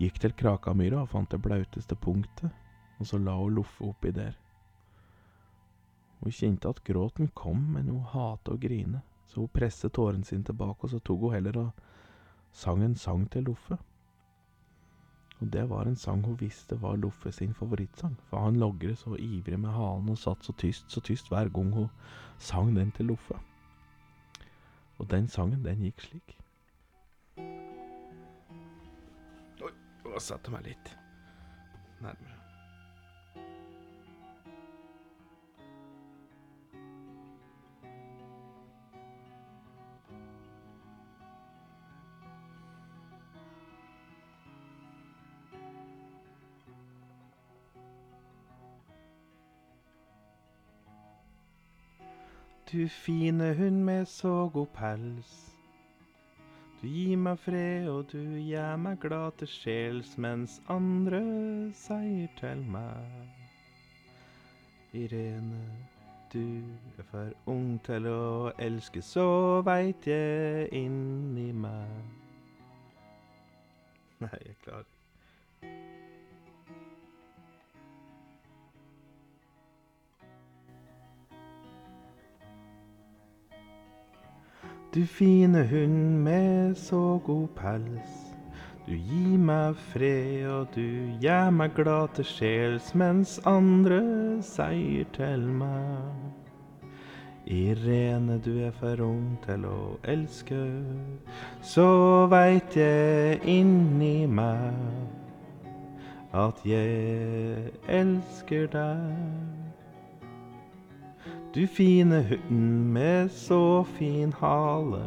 gikk 0.01 0.17
til 0.19 0.33
Krakamyra 0.33 1.05
og 1.05 1.13
fant 1.13 1.29
det 1.31 1.43
blauteste 1.45 1.95
punktet, 1.95 2.49
og 2.97 3.05
så 3.05 3.21
la 3.21 3.37
hun 3.37 3.53
Loffe 3.53 3.85
oppi 3.85 4.11
der. 4.11 4.33
Hun 6.19 6.33
kjente 6.33 6.69
at 6.69 6.83
gråten 6.83 7.29
kom, 7.33 7.59
men 7.73 7.89
hun 7.89 8.05
hatet 8.13 8.53
å 8.53 8.61
grine, 8.61 9.03
så 9.27 9.43
hun 9.43 9.53
presset 9.53 9.93
tårene 9.93 10.25
sin 10.25 10.43
tilbake, 10.43 10.83
og 10.83 10.93
så 10.93 10.99
tok 10.99 11.27
hun 11.27 11.35
heller 11.35 11.59
og 11.61 11.85
sang 12.51 12.83
en 12.83 12.95
sang 12.95 13.27
til 13.31 13.45
Loffe. 13.49 13.77
Og 15.39 15.51
det 15.53 15.67
var 15.69 15.85
en 15.85 15.95
sang 15.95 16.23
hun 16.25 16.39
visste 16.39 16.81
var 16.81 16.97
Loffe 16.97 17.31
sin 17.31 17.53
favorittsang, 17.53 18.15
for 18.29 18.41
han 18.41 18.57
logret 18.57 18.97
så 18.97 19.13
ivrig 19.19 19.59
med 19.59 19.69
halen 19.69 20.09
og 20.09 20.17
satt 20.17 20.45
så 20.45 20.55
tyst, 20.57 20.89
så 20.91 21.01
tyst 21.01 21.29
hver 21.29 21.49
gang 21.53 21.73
hun 21.73 21.89
sang 22.37 22.73
den 22.75 22.91
til 22.91 23.05
Loffe. 23.05 23.37
Og 24.97 25.11
den 25.11 25.27
sangen, 25.27 25.65
den 25.65 25.83
gikk 25.85 26.01
slik. 26.01 26.37
Oi, 29.61 29.73
jeg 30.13 30.25
setter 30.25 30.57
meg 30.57 30.71
litt 30.71 30.97
nærmere. 32.01 32.36
Du 52.71 52.87
fine 52.87 53.53
hund 53.53 53.83
med 53.83 54.05
så 54.05 54.49
god 54.53 54.67
pels. 54.75 55.53
Du 56.81 56.87
gir 56.87 57.15
meg 57.17 57.39
fred, 57.39 57.87
og 57.87 58.09
du 58.11 58.19
gjør 58.19 58.75
meg 58.75 58.99
glad 58.99 59.37
til 59.39 59.47
sjels, 59.47 60.17
mens 60.17 60.57
andre 60.69 61.21
sier 61.73 62.27
til 62.41 62.65
meg 62.67 63.31
Irene, 64.93 65.63
du 66.33 66.43
er 66.99 67.07
for 67.07 67.31
ung 67.55 67.79
til 67.87 68.11
å 68.11 68.51
elske, 68.59 69.01
så 69.01 69.25
veit 69.63 70.07
jeg 70.11 70.67
inni 70.75 71.49
meg 71.55 71.97
Nei, 74.19 74.35
jeg 74.43 74.59
klarer 74.65 74.83
ikke. 74.83 74.96
Du 84.93 85.05
fine 85.05 85.63
hund 85.67 86.23
med 86.23 86.75
så 86.75 87.19
god 87.25 87.47
pels. 87.55 88.35
Du 88.87 88.93
gir 88.95 89.37
meg 89.37 89.75
fred, 89.91 90.47
og 90.47 90.67
du 90.75 91.11
gjør 91.19 91.49
meg 91.51 91.73
glad 91.75 92.13
til 92.15 92.25
sjels, 92.29 92.93
mens 92.95 93.35
andre 93.45 93.99
sier 94.47 95.09
til 95.17 95.43
meg 95.59 96.07
Irene, 97.47 98.39
du 98.45 98.59
er 98.63 98.71
for 98.75 99.03
ung 99.03 99.35
til 99.43 99.67
å 99.67 99.99
elske, 100.07 100.63
så 101.63 101.87
veit 102.31 102.75
jeg 102.75 103.39
inni 103.43 104.25
meg 104.27 104.75
at 106.35 106.63
jeg 106.67 107.71
elsker 107.87 108.67
deg. 108.71 109.56
Du 111.53 111.67
fine 111.67 112.23
hunden 112.23 112.93
med 112.93 113.29
så 113.29 113.83
fin 113.83 114.33
hale, 114.33 115.03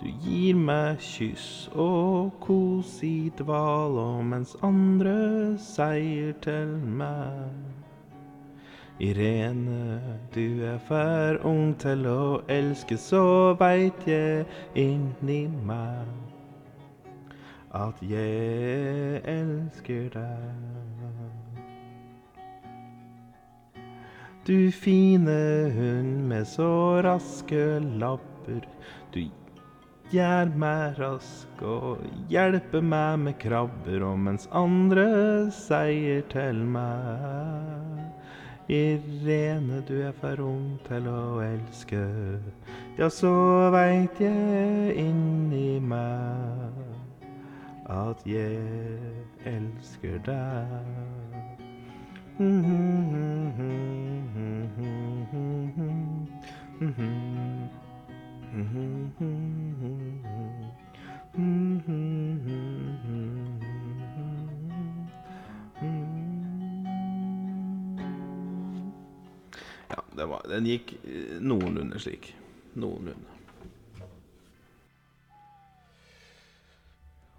du 0.00 0.08
gir 0.24 0.58
meg 0.58 0.98
kyss 0.98 1.70
og 1.74 2.32
kos 2.40 2.98
i 3.06 3.30
dvale, 3.38 4.22
mens 4.26 4.56
andre 4.62 5.14
seier 5.58 6.34
til 6.42 6.74
meg 6.98 7.54
Irene, 9.00 10.00
du 10.34 10.62
er 10.62 10.78
for 10.86 11.40
ung 11.46 11.72
til 11.78 12.06
å 12.06 12.42
elske, 12.50 12.98
så 12.98 13.54
veit 13.58 14.06
jeg 14.06 14.44
inni 14.78 15.46
meg 15.66 16.10
at 17.74 17.98
jeg 18.06 19.22
elsker 19.26 20.12
deg. 20.14 20.83
Du 24.46 24.70
fine 24.72 25.70
hund 25.72 26.28
med 26.28 26.46
så 26.46 27.02
raske 27.02 27.80
labber. 27.80 28.66
Du 29.14 29.22
gjør 30.12 30.50
meg 30.60 30.98
rask 31.00 31.62
og 31.64 32.02
hjelper 32.28 32.84
meg 32.84 33.22
med 33.22 33.38
krabber, 33.40 34.04
og 34.04 34.18
mens 34.26 34.44
andre 34.52 35.06
sier 35.48 36.20
til 36.28 36.60
meg 36.76 38.04
Irene, 38.68 39.80
du 39.88 39.94
er 40.04 40.12
for 40.20 40.40
ung 40.44 40.76
til 40.90 41.08
å 41.08 41.40
elske, 41.44 42.04
ja, 43.00 43.08
så 43.08 43.32
veit 43.72 44.20
jeg 44.20 44.92
inni 45.06 45.80
meg 45.80 46.84
at 47.92 48.24
jeg 48.28 48.60
elsker 49.56 50.20
deg. 50.28 50.94
Ja, 54.34 54.40
det 70.16 70.26
var, 70.26 70.42
den 70.50 70.66
gikk 70.66 70.96
eh, 71.04 71.38
noenlunde 71.38 72.00
slik. 72.02 72.34
Noenlunde. 72.74 73.14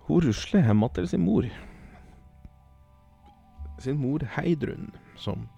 Hun 0.07 0.23
rusler 0.23 0.63
hjem 0.63 0.87
til 0.95 1.11
sin 1.11 1.27
mor. 1.27 1.49
Sin 3.83 3.99
mor 3.99 4.23
Heidrun, 4.37 4.95
som 5.19 5.49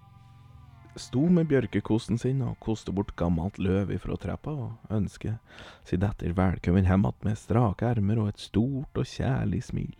sto 0.98 1.24
med 1.30 1.48
bjørkekosten 1.50 2.18
sin 2.20 2.42
og 2.42 2.58
koste 2.64 2.92
bort 2.94 3.14
gammelt 3.18 3.58
løv 3.62 3.90
ifra 3.94 4.16
trappa, 4.20 4.50
og 4.50 4.92
ønsket 4.94 5.38
sin 5.86 6.00
datter 6.02 6.32
velkommen 6.36 6.84
hjem 6.84 7.06
att 7.06 7.24
med 7.24 7.38
strake 7.38 7.86
ermer 7.86 8.18
og 8.18 8.28
et 8.28 8.38
stort 8.38 8.98
og 8.98 9.04
kjærlig 9.04 9.62
smil. 9.64 9.94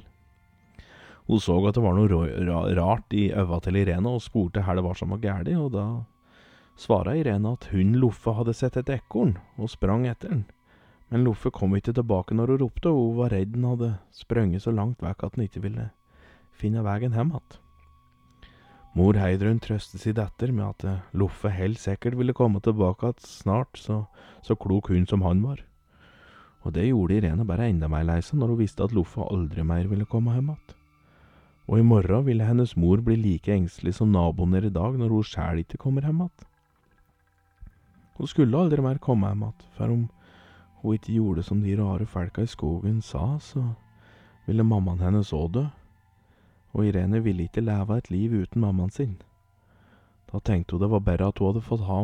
Hun 1.27 1.41
så 1.41 1.59
at 1.69 1.75
det 1.75 1.83
var 1.83 1.95
noe 1.95 2.09
ra- 2.09 2.45
ra- 2.49 2.75
rart 2.75 3.13
i 3.13 3.31
øva 3.33 3.61
til 3.61 3.77
Irene, 3.77 4.09
og 4.09 4.23
spurte 4.23 4.63
hva 4.65 4.75
det 4.75 4.85
var 4.85 4.95
som 4.95 5.11
var 5.11 5.19
galt, 5.19 5.49
og 5.49 5.73
da 5.73 6.05
svara 6.77 7.17
Irene 7.17 7.53
at 7.53 7.69
hun 7.73 7.95
Loffe 8.01 8.33
hadde 8.33 8.55
sett 8.55 8.77
et 8.77 8.89
ekorn, 8.89 9.37
og 9.59 9.69
sprang 9.69 10.07
etter 10.07 10.29
den. 10.29 10.45
Men 11.11 11.25
Loffe 11.25 11.51
kom 11.51 11.77
ikke 11.77 11.93
tilbake 11.93 12.35
når 12.35 12.47
hun 12.55 12.59
ropte, 12.65 12.89
og 12.89 13.11
hun 13.13 13.17
var 13.19 13.31
redd 13.31 13.53
den 13.53 13.65
hadde 13.65 13.99
sprunget 14.13 14.63
så 14.63 14.73
langt 14.73 15.03
vekk 15.03 15.25
at 15.25 15.37
den 15.37 15.45
ikke 15.45 15.63
ville 15.63 15.91
finne 16.53 16.83
veien 16.83 17.13
hjem 17.13 17.33
igjen. 17.37 17.59
Mor 18.97 19.19
Heidrun 19.21 19.61
trøstet 19.61 20.01
sin 20.01 20.17
datter 20.17 20.53
med 20.55 20.65
at 20.65 20.85
eh, 20.89 21.03
Loffe 21.13 21.51
helt 21.53 21.79
sikkert 21.81 22.17
ville 22.19 22.35
komme 22.37 22.61
tilbake 22.65 23.11
igjen 23.11 23.27
snart, 23.27 23.77
så, 23.77 24.07
så 24.43 24.57
klok 24.57 24.89
hun 24.93 25.07
som 25.07 25.23
han 25.27 25.43
var. 25.45 25.61
Og 26.65 26.75
det 26.75 26.89
gjorde 26.89 27.19
Irene 27.19 27.47
bare 27.47 27.69
enda 27.69 27.89
mer 27.91 28.07
lei 28.09 28.19
seg 28.25 28.41
når 28.41 28.55
hun 28.55 28.61
visste 28.63 28.87
at 28.87 28.95
Loffe 28.97 29.23
aldri 29.23 29.65
mer 29.67 29.87
ville 29.91 30.09
komme 30.09 30.35
hjem 30.35 30.53
igjen. 30.55 30.77
Og 31.69 31.83
i 31.83 31.85
morgen 31.85 32.25
ville 32.25 32.47
hennes 32.49 32.75
mor 32.81 33.03
bli 33.05 33.19
like 33.21 33.53
engstelig 33.53 33.99
som 33.99 34.13
naboen 34.13 34.57
er 34.57 34.67
i 34.71 34.73
dag 34.73 34.97
når 34.97 35.13
hun 35.13 35.27
sjæl 35.27 35.61
ikke 35.63 35.81
kommer 35.83 36.07
hjem 36.07 36.25
igjen. 36.25 36.47
Hun 38.19 38.31
skulle 38.31 38.59
aldri 38.59 38.83
mer 38.83 38.99
komme 39.05 39.29
hjem 39.29 39.45
igjen, 39.47 39.67
for 39.77 39.95
om 39.95 40.07
hun 40.83 40.97
ikke 40.97 41.19
gjorde 41.19 41.45
som 41.45 41.61
de 41.63 41.77
rare 41.79 42.07
folka 42.09 42.43
i 42.43 42.51
skogen 42.51 43.03
sa, 43.05 43.37
så 43.39 43.63
ville 44.49 44.65
mammaen 44.65 45.05
hennes 45.05 45.33
òg 45.37 45.53
dø. 45.55 45.67
Og 46.79 46.87
Irene 46.87 47.19
ville 47.25 47.49
ikke 47.49 47.65
leve 47.65 47.99
et 47.99 48.11
liv 48.15 48.39
uten 48.39 48.63
mammaen 48.63 48.95
sin. 48.95 49.17
Da 50.31 50.39
tenkte 50.39 50.77
hun 50.77 50.83
det 50.85 50.91
var 50.93 51.03
bedre 51.03 51.33
at 51.33 51.39
hun 51.43 51.51
hadde 51.51 51.67
fått 51.67 51.83
ha 51.89 52.01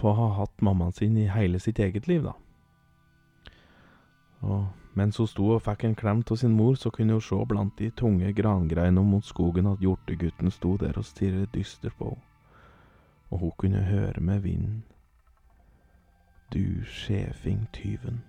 få 0.00 0.12
ha 0.12 0.28
hatt 0.40 0.60
mammaen 0.60 0.92
sin 0.92 1.16
i 1.16 1.28
hele 1.28 1.60
sitt 1.60 1.78
eget 1.78 2.08
liv, 2.08 2.24
da. 2.24 2.32
Og 4.40 4.66
mens 4.96 5.18
hun 5.20 5.28
sto 5.28 5.50
og 5.54 5.62
fikk 5.66 5.84
en 5.84 5.98
klem 5.98 6.22
av 6.30 6.40
sin 6.40 6.56
mor, 6.56 6.74
så 6.74 6.90
kunne 6.90 7.18
hun 7.18 7.24
se 7.24 7.38
blant 7.48 7.78
de 7.78 7.90
tunge 7.90 8.32
grangreinene 8.32 9.04
mot 9.04 9.24
skogen 9.24 9.68
at 9.70 9.84
hjortegutten 9.84 10.50
sto 10.50 10.76
der 10.80 10.96
og 10.96 11.04
stirret 11.04 11.54
dyster 11.54 11.92
på 11.98 12.14
henne. 12.14 12.32
Og 13.30 13.38
hun 13.38 13.52
kunne 13.58 13.82
høre 13.82 14.20
med 14.20 14.40
vinden. 14.40 14.84
Du 16.54 16.84
skjefing-tyven. 16.86 18.22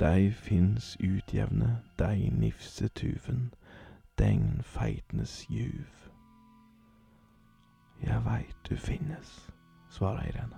Deg 0.00 0.30
fins 0.32 0.94
utjevne, 0.96 1.82
deg 2.00 2.30
nifsetuven, 2.32 3.50
den 4.16 4.62
feitnes 4.64 5.42
juv. 5.52 6.06
Jeg 8.00 8.22
veit 8.24 8.54
du 8.64 8.78
finnes, 8.80 9.32
svara 9.92 10.22
Irene. 10.24 10.56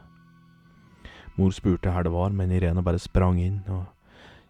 Mor 1.34 1.50
spurte 1.50 1.90
her 1.90 2.06
det 2.06 2.12
var, 2.14 2.30
men 2.30 2.54
Irene 2.54 2.84
bare 2.86 3.02
sprang 3.02 3.40
inn 3.42 3.64
og 3.66 3.88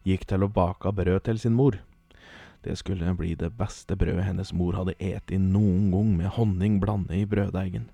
gikk 0.04 0.26
til 0.28 0.44
å 0.44 0.50
bake 0.52 0.92
brød 0.92 1.22
til 1.24 1.40
sin 1.40 1.56
mor. 1.56 1.78
Det 2.60 2.76
skulle 2.76 3.14
bli 3.16 3.32
det 3.34 3.54
beste 3.56 3.96
brødet 3.96 4.26
hennes 4.26 4.52
mor 4.52 4.76
hadde 4.76 4.98
eti 5.00 5.38
noen 5.40 5.88
gang 5.94 6.10
med 6.18 6.34
honning 6.36 6.76
blandet 6.82 7.16
i 7.16 7.30
brøddeigen. 7.32 7.88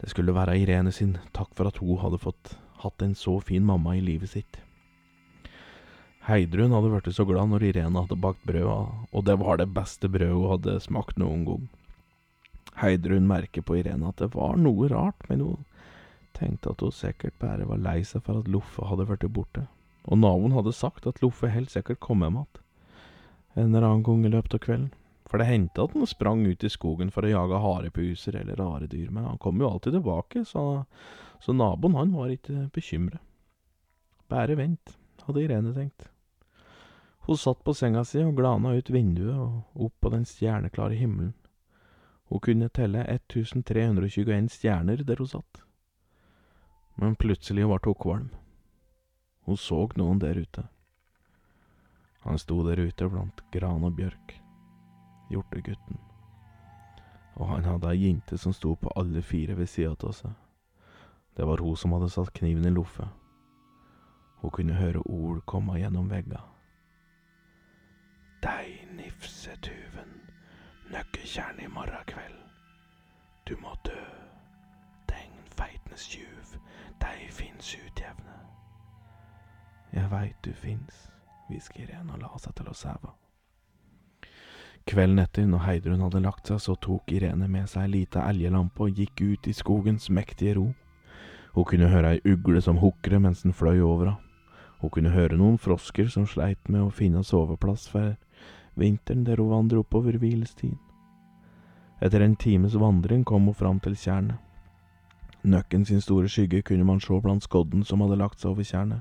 Det 0.00 0.08
skulle 0.08 0.32
være 0.32 0.56
Irene 0.56 0.94
sin 0.94 1.18
takk 1.36 1.52
for 1.52 1.68
at 1.68 1.82
hun 1.84 2.00
hadde 2.00 2.22
fått 2.22 2.54
hatt 2.80 3.04
en 3.04 3.14
så 3.18 3.36
fin 3.44 3.66
mamma 3.66 3.98
i 3.98 4.00
livet 4.00 4.32
sitt. 4.32 4.62
Heidrun 6.28 6.74
hadde 6.76 6.92
blitt 6.92 7.16
så 7.16 7.24
glad 7.24 7.48
når 7.48 7.64
Irene 7.70 8.04
hadde 8.04 8.20
bakt 8.20 8.44
brød, 8.44 8.68
og 9.12 9.24
det 9.24 9.38
var 9.40 9.56
det 9.60 9.70
beste 9.72 10.10
brødet 10.12 10.36
hun 10.36 10.50
hadde 10.52 10.76
smakt 10.84 11.16
noen 11.20 11.46
gang. 11.48 11.64
Heidrun 12.82 13.26
merket 13.30 13.64
på 13.64 13.78
Irene 13.80 14.12
at 14.12 14.20
det 14.20 14.34
var 14.34 14.58
noe 14.60 14.90
rart, 14.92 15.24
men 15.30 15.40
hun 15.46 15.64
tenkte 16.36 16.74
at 16.74 16.84
hun 16.84 16.94
sikkert 16.94 17.38
bare 17.40 17.66
var 17.66 17.80
lei 17.80 18.02
seg 18.06 18.26
for 18.26 18.42
at 18.42 18.50
Loffe 18.52 18.84
hadde 18.90 19.08
blitt 19.08 19.24
borte, 19.32 19.64
og 20.04 20.20
naboen 20.20 20.54
hadde 20.54 20.76
sagt 20.76 21.08
at 21.08 21.22
Loffe 21.24 21.48
helt 21.50 21.72
sikkert 21.72 22.04
kom 22.04 22.22
hjem 22.22 22.42
igjen 22.42 22.64
en 23.58 23.74
eller 23.74 23.88
annen 23.88 24.02
gang 24.02 24.26
i 24.26 24.30
løpet 24.32 24.54
av 24.54 24.62
kvelden. 24.62 24.90
For 25.28 25.40
det 25.40 25.48
hendte 25.48 25.84
at 25.84 25.96
han 25.96 26.08
sprang 26.08 26.44
ut 26.46 26.64
i 26.64 26.70
skogen 26.72 27.10
for 27.12 27.26
å 27.26 27.32
jage 27.32 27.58
harepuser 27.60 28.38
eller 28.40 28.56
rare 28.56 28.86
dyr, 28.88 29.10
men 29.12 29.26
han 29.28 29.40
kom 29.42 29.60
jo 29.60 29.68
alltid 29.68 29.98
tilbake, 29.98 30.44
så, 30.48 30.84
så 31.44 31.56
naboen 31.56 31.98
han 31.98 32.14
var 32.16 32.32
ikke 32.32 32.68
bekymret. 32.72 33.20
Bare 34.28 34.56
vent, 34.56 34.94
hadde 35.26 35.42
Irene 35.44 35.74
tenkt. 35.76 36.08
Hun 37.28 37.36
satt 37.36 37.64
på 37.64 37.74
senga 37.76 38.06
si 38.08 38.22
og 38.24 38.38
glana 38.38 38.70
ut 38.72 38.88
vinduet 38.88 39.36
og 39.36 39.82
opp 39.84 39.98
på 40.00 40.08
den 40.14 40.22
stjerneklare 40.24 40.96
himmelen. 40.96 41.34
Hun 42.32 42.40
kunne 42.40 42.70
telle 42.72 43.02
1321 43.04 44.48
stjerner 44.54 45.02
der 45.04 45.20
hun 45.20 45.28
satt. 45.28 45.60
Men 46.96 47.18
plutselig 47.20 47.68
ble 47.68 47.78
hun 47.84 47.98
kvalm. 48.06 48.32
Hun 49.44 49.60
så 49.60 49.82
noen 50.00 50.24
der 50.24 50.40
ute. 50.40 50.64
Han 52.24 52.40
sto 52.40 52.62
der 52.64 52.80
ute 52.80 53.12
blant 53.12 53.44
gran 53.52 53.84
og 53.84 54.00
bjørk 54.00 54.38
hjortegutten. 55.28 56.00
Og 57.36 57.48
han 57.52 57.68
hadde 57.68 57.92
ei 57.92 58.06
jente 58.08 58.40
som 58.40 58.56
sto 58.56 58.72
på 58.72 58.96
alle 58.96 59.20
fire 59.20 59.60
ved 59.60 59.68
sida 59.68 59.92
av 60.00 60.16
seg. 60.16 60.32
Det 61.36 61.44
var 61.44 61.60
hun 61.60 61.76
som 61.76 61.92
hadde 61.92 62.08
satt 62.08 62.32
kniven 62.32 62.64
i 62.64 62.72
loffet. 62.72 63.08
Hun 64.40 64.50
kunne 64.50 64.80
høre 64.80 65.04
ord 65.04 65.44
komme 65.44 65.76
gjennom 65.76 66.08
vegga. 66.08 66.40
Deg 68.42 68.84
nifsetuven, 68.94 70.12
nøkkekjern 70.92 71.58
i 71.58 71.66
morgen 71.66 72.04
kveld. 72.06 72.36
Du 73.48 73.56
må 73.58 73.72
dø. 73.86 74.02
Den 75.10 75.32
feitnes 75.58 76.04
tjuv, 76.06 76.52
deg 77.02 77.24
fins 77.34 77.72
utjevne. 77.74 78.36
Jeg 79.92 80.10
veit 80.12 80.36
du 80.44 80.52
fins, 80.52 81.08
hvisker 81.48 81.88
Irene 81.88 82.14
og 82.14 82.22
la 82.22 82.30
seg 82.38 82.54
til 82.60 82.70
å 82.70 82.76
sove. 82.76 83.14
Kvelden 84.88 85.18
etter, 85.18 85.44
når 85.50 85.64
Heidrun 85.66 86.06
hadde 86.06 86.22
lagt 86.22 86.48
seg, 86.48 86.62
så 86.62 86.76
tok 86.78 87.10
Irene 87.12 87.48
med 87.50 87.66
seg 87.68 87.88
ei 87.88 87.94
lita 87.96 88.22
elgelampe 88.30 88.86
og 88.86 89.02
gikk 89.02 89.24
ut 89.24 89.50
i 89.50 89.56
skogens 89.56 90.08
mektige 90.14 90.54
ro. 90.60 90.70
Hun 91.56 91.66
kunne 91.66 91.90
høre 91.90 92.14
ei 92.14 92.22
ugle 92.36 92.62
som 92.62 92.78
hukre 92.78 93.18
mens 93.18 93.42
den 93.42 93.56
fløy 93.56 93.80
over 93.82 94.12
henne. 94.12 94.24
Hun 94.78 94.92
kunne 94.94 95.10
høre 95.10 95.34
noen 95.34 95.58
frosker 95.58 96.06
som 96.06 96.26
sleit 96.30 96.68
med 96.70 96.84
å 96.84 96.94
finne 96.94 97.24
soveplass 97.26 97.88
for 97.90 98.14
vinteren 98.78 99.24
der 99.26 99.40
hun 99.42 99.50
vandret 99.50 99.84
oppover 99.84 100.18
hvilestien. 100.18 100.78
Etter 102.00 102.22
en 102.22 102.36
times 102.36 102.76
vandring 102.78 103.24
kom 103.24 103.44
hun 103.44 103.54
fram 103.54 103.80
til 103.80 103.96
tjernet. 103.96 104.36
Nøkken 105.42 105.84
sin 105.84 106.00
store 106.00 106.28
skygge 106.28 106.62
kunne 106.62 106.84
man 106.84 107.00
se 107.00 107.20
blant 107.22 107.42
skodden 107.42 107.84
som 107.84 108.00
hadde 108.00 108.18
lagt 108.18 108.40
seg 108.40 108.50
over 108.50 108.62
tjernet. 108.62 109.00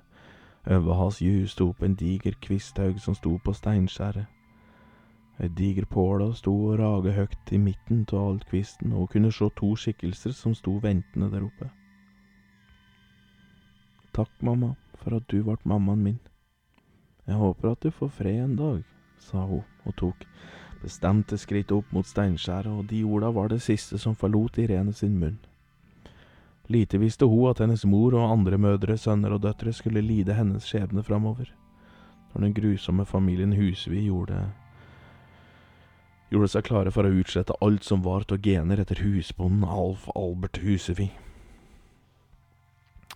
Over 0.67 0.93
hans 0.93 1.21
ju 1.21 1.47
sto 1.47 1.69
opp 1.69 1.83
en 1.83 1.95
diger 1.95 2.35
kvisthaug 2.41 2.99
som 2.99 3.15
sto 3.15 3.37
på 3.43 3.53
steinskjæret. 3.53 4.25
Ei 5.39 5.47
diger 5.47 5.85
påle 5.85 6.31
sto 6.33 6.51
og 6.69 6.79
raga 6.79 7.13
høgt 7.13 7.51
i 7.53 7.59
midten 7.61 8.05
av 8.11 8.23
all 8.29 8.39
kvisten, 8.49 8.91
og 8.91 8.97
hun 8.97 9.07
kunne 9.07 9.31
se 9.31 9.49
to 9.55 9.75
skikkelser 9.75 10.33
som 10.33 10.55
sto 10.57 10.79
ventende 10.81 11.29
der 11.31 11.45
oppe. 11.45 11.69
Takk, 14.17 14.33
mamma, 14.41 14.73
for 14.97 15.15
at 15.15 15.27
du 15.29 15.43
ble 15.43 15.57
mammaen 15.63 16.03
min. 16.03 16.19
Jeg 17.27 17.35
håper 17.37 17.71
at 17.71 17.83
du 17.83 17.91
får 17.91 18.09
fred 18.17 18.43
en 18.43 18.55
dag, 18.55 18.83
sa 19.19 19.43
hun 19.45 19.63
og 19.86 19.95
tok 19.99 20.25
bestemte 20.82 21.38
skritt 21.41 21.71
opp 21.73 21.89
mot 21.95 22.06
steinskjæret, 22.06 22.69
og 22.69 22.88
de 22.91 23.03
orda 23.03 23.32
var 23.34 23.49
det 23.49 23.63
siste 23.65 23.97
som 23.97 24.15
forlot 24.15 24.60
Irene 24.62 24.93
sin 24.93 25.17
munn. 25.19 25.39
Lite 26.67 26.99
visste 26.99 27.25
hun 27.25 27.49
at 27.49 27.62
hennes 27.63 27.86
mor 27.88 28.13
og 28.13 28.32
andre 28.32 28.58
mødre, 28.60 28.97
sønner 28.97 29.34
og 29.34 29.41
døtre 29.45 29.73
skulle 29.73 30.03
lide 30.03 30.36
hennes 30.36 30.67
skjebne 30.67 31.03
framover, 31.03 31.49
når 32.34 32.41
den 32.43 32.53
grusomme 32.53 33.06
familien 33.06 33.56
Huseby 33.56 34.03
gjorde 34.06 34.45
gjorde 36.27 36.49
seg 36.51 36.65
klare 36.67 36.91
for 36.91 37.08
å 37.08 37.13
utslette 37.21 37.56
alt 37.63 37.86
som 37.88 38.03
var 38.03 38.25
av 38.27 38.41
gener 38.43 38.82
etter 38.84 38.99
husbonden 38.99 39.63
Alf 39.63 40.10
Albert 40.15 40.60
Huseby. 40.60 41.08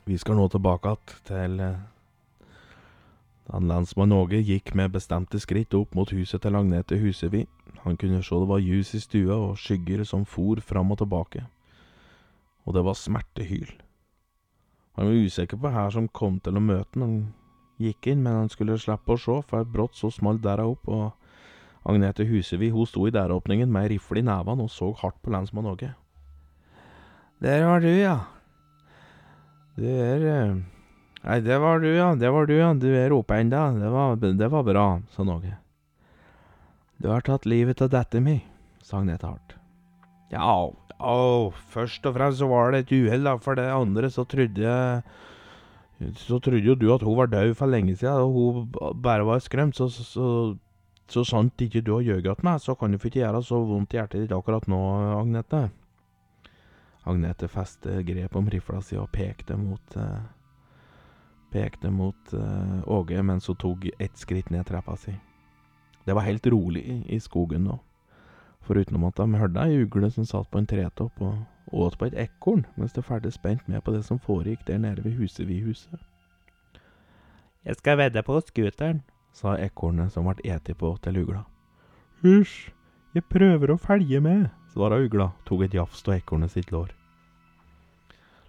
Vi 0.07 0.17
skal 0.17 0.39
nå 0.39 0.47
tilbake 0.49 0.95
til 1.27 1.59
da 3.51 3.59
lensmann 3.59 4.13
Åge 4.15 4.39
gikk 4.39 4.71
med 4.79 4.93
bestemte 4.93 5.39
skritt 5.39 5.75
opp 5.75 5.95
mot 5.95 6.11
huset 6.15 6.41
til 6.41 6.55
Agnete 6.55 6.95
Husevi. 7.01 7.43
Han 7.83 7.97
kunne 7.99 8.23
se 8.23 8.37
det 8.39 8.47
var 8.47 8.63
ljus 8.63 8.93
i 8.95 9.01
stua 9.03 9.35
og 9.35 9.57
skygger 9.59 10.05
som 10.07 10.23
for 10.25 10.61
fram 10.63 10.91
og 10.91 11.01
tilbake. 11.01 11.43
Og 12.65 12.73
det 12.73 12.85
var 12.85 12.95
smertehyl. 12.95 13.73
Han 14.95 15.07
var 15.07 15.25
usikker 15.25 15.57
på 15.57 15.69
her 15.69 15.89
som 15.89 16.07
kom 16.07 16.39
til 16.39 16.55
å 16.55 16.63
møte 16.63 16.95
han. 16.95 17.01
Han 17.01 17.33
gikk 17.81 18.07
inn, 18.07 18.23
men 18.23 18.43
han 18.43 18.49
skulle 18.49 18.79
slippe 18.79 19.15
å 19.15 19.19
se, 19.19 19.41
for 19.49 19.67
brått 19.67 19.97
så 19.99 20.11
smalt 20.13 20.43
døra 20.43 20.67
opp, 20.69 20.87
og 20.87 21.11
Agnete 21.83 22.27
Husevi 22.29 22.69
hun 22.69 22.85
sto 22.85 23.07
i 23.07 23.11
døråpningen 23.11 23.71
med 23.71 23.87
ei 23.87 23.95
rifle 23.95 24.21
i 24.21 24.25
nevene 24.25 24.67
og 24.67 24.69
så 24.71 24.91
hardt 25.01 25.17
på 25.23 25.33
lensmann 25.33 25.67
Åge. 25.71 25.95
Der 27.41 27.65
var 27.65 27.81
du, 27.81 27.89
ja. 27.89 28.19
Du 29.75 29.87
er 29.89 30.27
eh, 30.29 30.59
Nei, 31.21 31.37
det 31.45 31.57
var 31.61 31.79
du, 31.83 31.87
ja. 31.93 32.11
Det 32.17 32.29
var 32.33 32.47
du, 32.49 32.55
ja. 32.57 32.71
Du 32.73 32.87
er 32.97 33.13
oppe 33.13 33.37
ennå. 33.37 33.63
Det, 33.79 33.89
var- 33.93 34.15
det 34.39 34.47
var 34.49 34.63
bra, 34.65 34.85
sa 35.13 35.23
Åge. 35.23 35.55
Du 37.01 37.09
har 37.09 37.21
tatt 37.25 37.45
livet 37.49 37.81
av 37.81 37.89
dette 37.89 38.19
mi, 38.21 38.39
sa 38.85 38.99
Agnete 39.01 39.25
hardt. 39.29 39.55
Ja, 40.31 40.69
å, 41.01 41.51
først 41.73 42.05
og 42.05 42.13
fremst 42.17 42.39
så 42.41 42.47
var 42.49 42.71
det 42.73 42.83
et 42.85 42.93
uhell, 42.93 43.23
da. 43.25 43.35
For 43.41 43.57
det 43.57 43.67
andre 43.73 44.09
så 44.13 44.25
trodde 44.29 44.61
jeg 44.61 46.13
Så 46.17 46.39
trodde 46.41 46.65
jo 46.65 46.73
du 46.75 46.87
at 46.93 47.03
hun 47.05 47.13
var 47.17 47.27
død 47.29 47.53
for 47.57 47.69
lenge 47.69 47.93
siden, 47.95 48.17
og 48.25 48.33
hun 48.33 49.01
bare 49.01 49.25
var 49.25 49.39
skremt. 49.39 49.75
Så, 49.77 49.89
så, 49.93 50.03
så, 50.03 50.27
så 51.09 51.23
sant 51.27 51.61
ikke 51.61 51.81
du 51.85 51.93
har 51.99 52.01
ljøget 52.05 52.41
meg, 52.43 52.57
så 52.61 52.73
kan 52.75 52.89
du 52.93 52.97
ikke 52.97 53.19
gjøre 53.21 53.43
så 53.45 53.59
vondt 53.69 53.93
i 53.93 53.99
hjertet 53.99 54.23
ditt 54.23 54.33
akkurat 54.33 54.65
nå, 54.71 54.79
Agnete. 55.19 55.67
Agnete 57.05 57.47
festet 57.49 58.05
grep 58.05 58.35
om 58.37 58.49
rifla 58.49 58.81
si 58.85 58.97
og 58.97 59.09
pekte 59.13 59.57
mot 59.57 59.97
eh, 59.97 60.21
Pekte 61.51 61.91
mot 61.91 62.33
uh, 62.33 62.81
Åge 62.87 63.23
mens 63.23 63.47
hun 63.47 63.59
tok 63.59 63.89
ett 63.99 64.17
skritt 64.17 64.49
ned 64.49 64.65
trappa 64.67 64.95
si. 64.97 65.13
Det 66.05 66.13
var 66.13 66.25
helt 66.25 66.47
rolig 66.47 67.03
i, 67.07 67.19
skogen 67.19 67.65
nå. 67.67 67.79
Foruten 68.61 69.03
at 69.03 69.17
de 69.17 69.39
hørte 69.39 69.65
ei 69.65 69.81
ugle 69.83 70.11
som 70.11 70.25
satt 70.25 70.49
på 70.51 70.61
en 70.61 70.69
tretopp 70.69 71.21
og 71.21 71.73
åt 71.73 71.97
på 71.97 72.07
et 72.07 72.17
ekorn, 72.17 72.65
mens 72.75 72.93
det 72.93 73.03
fulgte 73.05 73.31
spent 73.31 73.67
med 73.67 73.83
på 73.83 73.93
det 73.93 74.03
som 74.05 74.19
foregikk 74.19 74.65
der 74.67 74.77
nede 74.77 75.03
ved 75.03 75.17
huset 75.17 75.47
vi 75.47 75.59
huset. 75.61 75.99
Jeg 77.65 77.75
skal 77.75 77.97
vedde 77.97 78.23
på 78.25 78.39
scooteren, 78.41 79.01
sa 79.33 79.55
ekornet 79.57 80.13
som 80.13 80.25
ble 80.27 80.53
eti 80.55 80.73
på 80.73 80.95
til 81.03 81.21
ugla. 81.21 81.43
Hysj, 82.23 82.71
jeg 83.13 83.27
prøver 83.29 83.73
å 83.73 83.81
følge 83.81 84.21
med, 84.21 84.49
svara 84.73 84.97
ugla, 85.03 85.31
tok 85.45 85.67
et 85.67 85.77
jafs 85.77 86.03
av 86.07 86.15
ekornet 86.15 86.53
sitt 86.53 86.71
lår. 86.71 87.00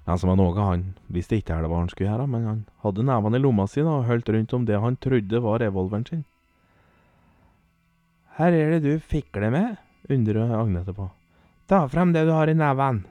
Den 0.07 0.19
som 0.19 0.33
var 0.33 0.38
noe, 0.41 0.59
han 0.59 0.85
visste 1.15 1.38
ikke 1.38 1.61
hva 1.62 1.79
han 1.79 1.91
skulle 1.93 2.11
gjøre, 2.11 2.27
men 2.31 2.47
han 2.49 2.61
hadde 2.83 3.07
nevene 3.07 3.38
i 3.38 3.43
lomma 3.43 3.69
si 3.71 3.85
og 3.85 4.09
holdt 4.09 4.33
rundt 4.35 4.55
om 4.57 4.65
det 4.67 4.81
han 4.83 4.99
trodde 4.99 5.43
var 5.45 5.62
revolveren 5.62 6.07
sin. 6.09 6.25
Her 8.38 8.57
er 8.57 8.75
det 8.75 8.83
du 8.83 9.05
fikler 9.12 9.53
med, 9.55 9.77
undrer 10.11 10.55
Agnete 10.57 10.95
på. 10.97 11.07
Ta 11.71 11.85
frem 11.88 12.15
det 12.15 12.25
du 12.27 12.33
har 12.35 12.51
i 12.51 12.57
neven. 12.59 13.05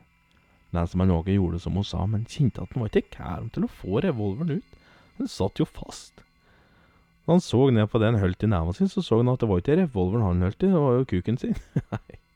Den 0.71 0.87
som 0.87 1.03
han 1.03 1.13
Åge 1.15 1.35
gjorde 1.35 1.59
som 1.59 1.77
hun 1.79 1.87
sa, 1.87 2.03
men 2.07 2.27
kjente 2.27 2.63
at 2.63 2.73
han 2.73 2.83
var 2.83 2.91
ikke 2.91 3.15
kær 3.15 3.47
til 3.55 3.67
å 3.67 3.71
få 3.71 4.01
revolveren 4.03 4.59
ut. 4.59 4.75
Den 5.19 5.31
satt 5.31 5.61
jo 5.61 5.67
fast. 5.67 6.25
Da 7.23 7.35
han 7.35 7.43
så 7.43 7.69
ned 7.69 7.87
på 7.91 8.01
det 8.01 8.11
han 8.11 8.19
holdt 8.19 8.43
i 8.43 8.49
neven 8.51 8.75
sin, 8.75 8.89
så 8.91 9.03
så 9.05 9.21
han 9.21 9.31
at 9.31 9.39
det 9.39 9.49
var 9.51 9.63
ikke 9.63 9.79
revolveren 9.83 10.27
han 10.27 10.47
holdt 10.47 10.65
i, 10.65 10.71
det 10.71 10.83
var 10.83 10.99
jo 10.99 11.07
kuken 11.13 11.39
sin. 11.39 11.55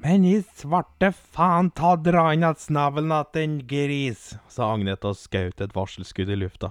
Men 0.00 0.24
i 0.24 0.38
svarte 0.56 1.10
faen 1.12 1.66
ta 1.76 1.92
dra 1.96 2.32
inn 2.32 2.44
att 2.44 2.60
snavelen 2.60 3.12
att 3.12 3.36
en 3.36 3.66
gris, 3.66 4.36
sa 4.48 4.70
Agnete 4.72 5.10
og 5.10 5.18
skjøt 5.20 5.60
et 5.60 5.74
varselskudd 5.76 6.32
i 6.32 6.38
lufta. 6.40 6.70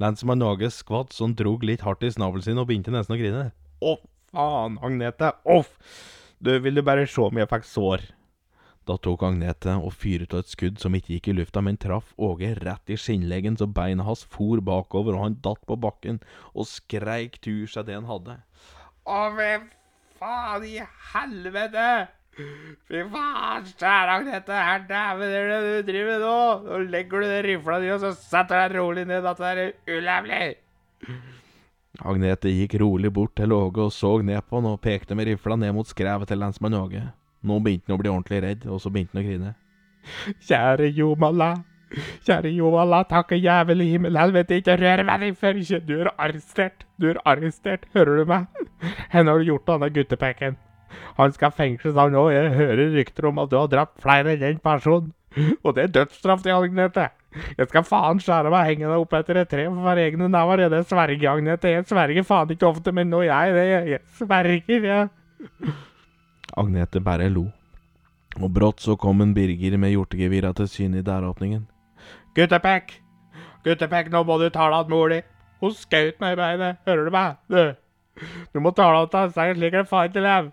Lensmann 0.00 0.42
Åge 0.42 0.70
skvatt 0.72 1.12
så 1.12 1.26
han 1.26 1.34
drog 1.36 1.66
litt 1.68 1.84
hardt 1.84 2.06
i 2.08 2.12
snavelen 2.14 2.46
sin 2.46 2.62
og 2.62 2.70
begynte 2.70 2.94
nesten 2.94 3.18
å 3.18 3.20
grine. 3.20 3.42
Å, 3.84 3.98
faen, 4.32 4.80
Agnete, 4.80 5.34
off! 5.44 5.76
Du, 6.40 6.54
vil 6.64 6.80
du 6.80 6.84
bare 6.88 7.04
se 7.04 7.20
om 7.26 7.42
jeg 7.42 7.52
fikk 7.52 7.68
sår? 7.68 8.08
Da 8.88 8.96
tok 8.96 9.28
Agnete 9.28 9.76
og 9.76 9.92
fyret 10.00 10.32
av 10.32 10.46
et 10.46 10.56
skudd 10.56 10.80
som 10.80 10.96
ikke 10.96 11.18
gikk 11.18 11.30
i 11.34 11.36
lufta, 11.36 11.60
men 11.60 11.76
traff 11.76 12.16
Åge 12.16 12.54
rett 12.64 12.96
i 12.96 12.96
skinnleggen 12.96 13.60
så 13.60 13.68
beina 13.68 14.08
hans 14.08 14.24
for 14.24 14.64
bakover, 14.64 15.20
og 15.20 15.28
han 15.28 15.40
datt 15.44 15.60
på 15.68 15.76
bakken 15.84 16.24
og 16.56 16.72
skreik 16.72 17.42
tur 17.44 17.68
seg 17.68 17.92
det 17.92 18.00
han 18.00 18.08
hadde. 18.08 18.40
Å, 19.04 19.22
hvem 19.36 19.68
faen 20.16 20.70
i 20.72 20.78
helvete! 21.12 21.88
Fy 22.34 23.02
faen, 23.12 23.66
kjære 23.78 24.14
Agnete, 24.16 24.54
her 24.66 24.86
dæven 24.88 25.34
er 25.38 25.50
det 25.50 25.58
du 25.64 25.90
driver 25.92 26.08
med 26.10 26.22
nå? 26.24 26.38
Nå 26.66 26.78
legger 26.90 27.22
du 27.22 27.28
den 27.30 27.44
rifla 27.46 27.76
di, 27.82 27.90
og 27.94 28.00
så 28.02 28.10
setter 28.16 28.64
du 28.64 28.74
deg 28.74 28.80
rolig 28.80 29.04
ned, 29.06 29.22
dette 29.22 29.50
er 29.50 29.60
ulævlig! 29.94 30.48
Agnete 32.02 32.50
gikk 32.50 32.74
rolig 32.82 33.12
bort 33.14 33.36
til 33.38 33.54
Åge 33.54 33.84
og 33.86 33.92
så 33.94 34.16
ned 34.26 34.42
på 34.48 34.58
han 34.58 34.72
og 34.72 34.80
pekte 34.82 35.14
med 35.14 35.30
rifla 35.30 35.56
ned 35.60 35.76
mot 35.76 35.86
skrevet 35.86 36.26
til 36.28 36.42
lensmann 36.42 36.74
Åge. 36.74 37.04
Nå 37.46 37.60
begynte 37.62 37.92
han 37.92 37.98
å 37.98 38.02
bli 38.02 38.10
ordentlig 38.10 38.42
redd, 38.42 38.66
og 38.66 38.82
så 38.82 38.90
begynte 38.90 39.14
han 39.14 39.22
å 39.22 39.28
grine. 39.28 39.54
Kjære 40.48 40.90
Jomala, 40.98 41.52
kjære 42.26 42.50
Jomala, 42.56 43.04
takke 43.08 43.38
jævel 43.38 43.86
i 43.86 43.90
himmel, 43.94 44.18
helvete, 44.18 44.58
ikke 44.58 44.80
rør 44.82 45.06
meg 45.06 45.22
din 45.22 45.38
før 45.38 45.62
ikke 45.62 45.82
du 45.86 45.96
er 46.00 46.10
arrestert, 46.18 46.86
du 46.98 47.12
er 47.14 47.22
arrestert, 47.30 47.86
hører 47.94 48.24
du 48.24 48.30
meg? 48.34 48.62
Henne 49.14 49.30
har 49.30 49.38
du 49.38 49.52
gjort 49.52 49.68
av 49.70 49.78
denne 49.78 49.94
guttepekken? 49.94 50.58
Han 51.18 51.34
skal 51.34 51.54
fengsles 51.54 51.98
han 51.98 52.16
òg, 52.18 52.30
jeg 52.34 52.54
hører 52.58 52.94
rykter 52.94 53.28
om 53.30 53.42
at 53.42 53.50
du 53.52 53.58
har 53.58 53.70
drept 53.72 54.00
flere 54.02 54.34
enn 54.34 54.48
én 54.52 54.62
person. 54.62 55.12
Og 55.64 55.74
det 55.74 55.84
er 55.84 55.94
dødsstraff 55.94 56.42
til 56.44 56.54
Agnete. 56.54 57.08
Jeg 57.58 57.66
skal 57.66 57.82
faen 57.86 58.20
skjære 58.22 58.50
meg 58.52 58.68
hengende 58.68 59.00
opp 59.02 59.16
etter 59.18 59.40
et 59.40 59.50
tre 59.50 59.64
for 59.66 59.82
hver 59.82 60.00
egne 60.04 60.28
never. 60.30 60.62
Det 60.70 60.84
sverger, 60.86 61.26
Agnete. 61.32 61.72
Jeg 61.72 61.86
sverger 61.90 62.26
faen 62.26 62.54
ikke 62.54 62.70
ofte, 62.70 62.94
men 62.94 63.10
nå 63.10 63.24
jeg 63.26 63.54
det. 63.56 63.66
Jeg 63.90 64.00
sverger, 64.20 64.88
jeg. 64.90 65.74
Agnete 66.56 67.02
bare 67.02 67.28
lo. 67.32 67.48
Og 68.42 68.50
brått 68.50 68.82
så 68.82 68.96
kom 68.98 69.22
en 69.22 69.34
Birger 69.34 69.78
med 69.78 69.94
hjortegevira 69.94 70.52
til 70.58 70.68
syne 70.70 71.02
i 71.02 71.06
døråpningen. 71.06 71.66
Guttepekk! 72.34 72.96
Guttepekk, 73.64 74.10
nå 74.10 74.24
må 74.26 74.38
du 74.38 74.48
tale 74.54 74.80
at 74.82 74.90
mor 74.90 75.10
di. 75.10 75.20
Hun 75.62 75.74
skjøt 75.74 76.18
meg 76.20 76.34
i 76.34 76.38
beinet. 76.40 76.82
Hører 76.86 77.06
du 77.06 77.14
meg? 77.14 77.36
Du, 77.50 78.26
du 78.54 78.60
må 78.62 78.74
tale 78.74 79.04
at 79.06 79.14
han 79.14 79.34
sier 79.34 79.58
slik 79.58 79.74
det 79.74 79.86
faen 79.90 80.14
til 80.14 80.26
lev. 80.26 80.50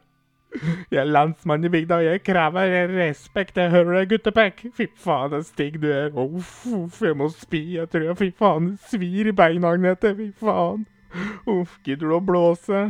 Jeg 0.91 0.99
er 0.99 1.09
landsmann 1.09 1.65
i 1.65 1.71
bygda, 1.71 1.99
og 2.01 2.05
jeg 2.05 2.23
krever 2.27 2.91
respekt. 2.97 3.57
Jeg 3.57 3.71
hører 3.71 4.01
deg, 4.01 4.09
guttepekk. 4.11 4.65
Fy 4.75 4.87
faen, 4.99 5.31
så 5.31 5.41
stygg 5.47 5.79
du 5.83 5.87
er. 5.93 6.11
Uff, 6.11 6.65
uff, 6.67 7.01
jeg 7.05 7.17
må 7.17 7.29
spy. 7.31 7.61
Jeg 7.77 7.91
tror 7.91 8.09
jeg, 8.09 8.17
fy 8.19 8.31
faen, 8.37 8.73
svir 8.89 9.31
i 9.31 9.35
beina, 9.35 9.71
Agnete. 9.71 10.13
Fy 10.17 10.31
faen. 10.41 10.83
Uff, 11.49 11.77
gidder 11.85 12.11
du 12.11 12.17
å 12.17 12.23
blåse? 12.23 12.83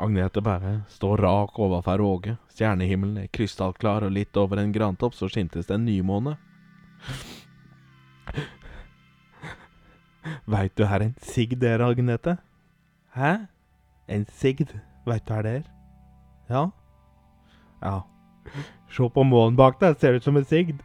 Agnete 0.00 0.40
bare 0.44 0.78
står 0.92 1.24
rak 1.24 1.58
overfor 1.60 2.04
Åge. 2.04 2.36
Stjernehimmelen 2.52 3.24
er 3.24 3.32
krystallklar, 3.32 4.06
og 4.06 4.14
litt 4.16 4.36
over 4.40 4.60
en 4.60 4.72
grantopp 4.72 5.16
så 5.16 5.28
skintes 5.32 5.68
det 5.68 5.76
en 5.76 5.88
nymåne. 5.88 6.36
Veit 10.50 10.76
du 10.76 10.84
her 10.86 11.08
en 11.08 11.16
sigd 11.24 11.64
er, 11.64 11.82
Agnete? 11.84 12.36
Hæ? 13.16 13.34
En 14.08 14.26
sigd? 14.28 14.76
Veit 15.08 15.24
du 15.26 15.32
hva 15.34 15.44
det 15.44 15.60
er? 15.62 15.68
Ja? 16.50 16.70
Ja. 17.80 17.96
Se 18.90 19.08
på 19.14 19.24
månen 19.24 19.56
bak 19.56 19.78
deg, 19.80 19.98
ser 20.00 20.18
ut 20.18 20.26
som 20.26 20.36
en 20.36 20.46
sigd. 20.48 20.80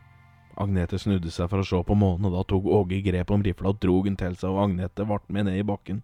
Agnete 0.62 1.00
snudde 1.02 1.32
seg 1.34 1.50
for 1.52 1.60
å 1.60 1.68
se 1.68 1.80
på 1.84 1.98
månen, 2.00 2.30
og 2.30 2.36
da 2.38 2.44
tok 2.48 2.68
Åge 2.78 3.02
grep 3.04 3.32
om 3.34 3.44
rifla 3.44 3.74
og 3.74 3.82
drog 3.84 4.06
den 4.08 4.16
til 4.20 4.38
seg, 4.40 4.54
og 4.54 4.70
Agnete 4.70 5.08
ble 5.10 5.20
med 5.28 5.50
ned 5.50 5.60
i 5.60 5.66
bakken. 5.68 6.04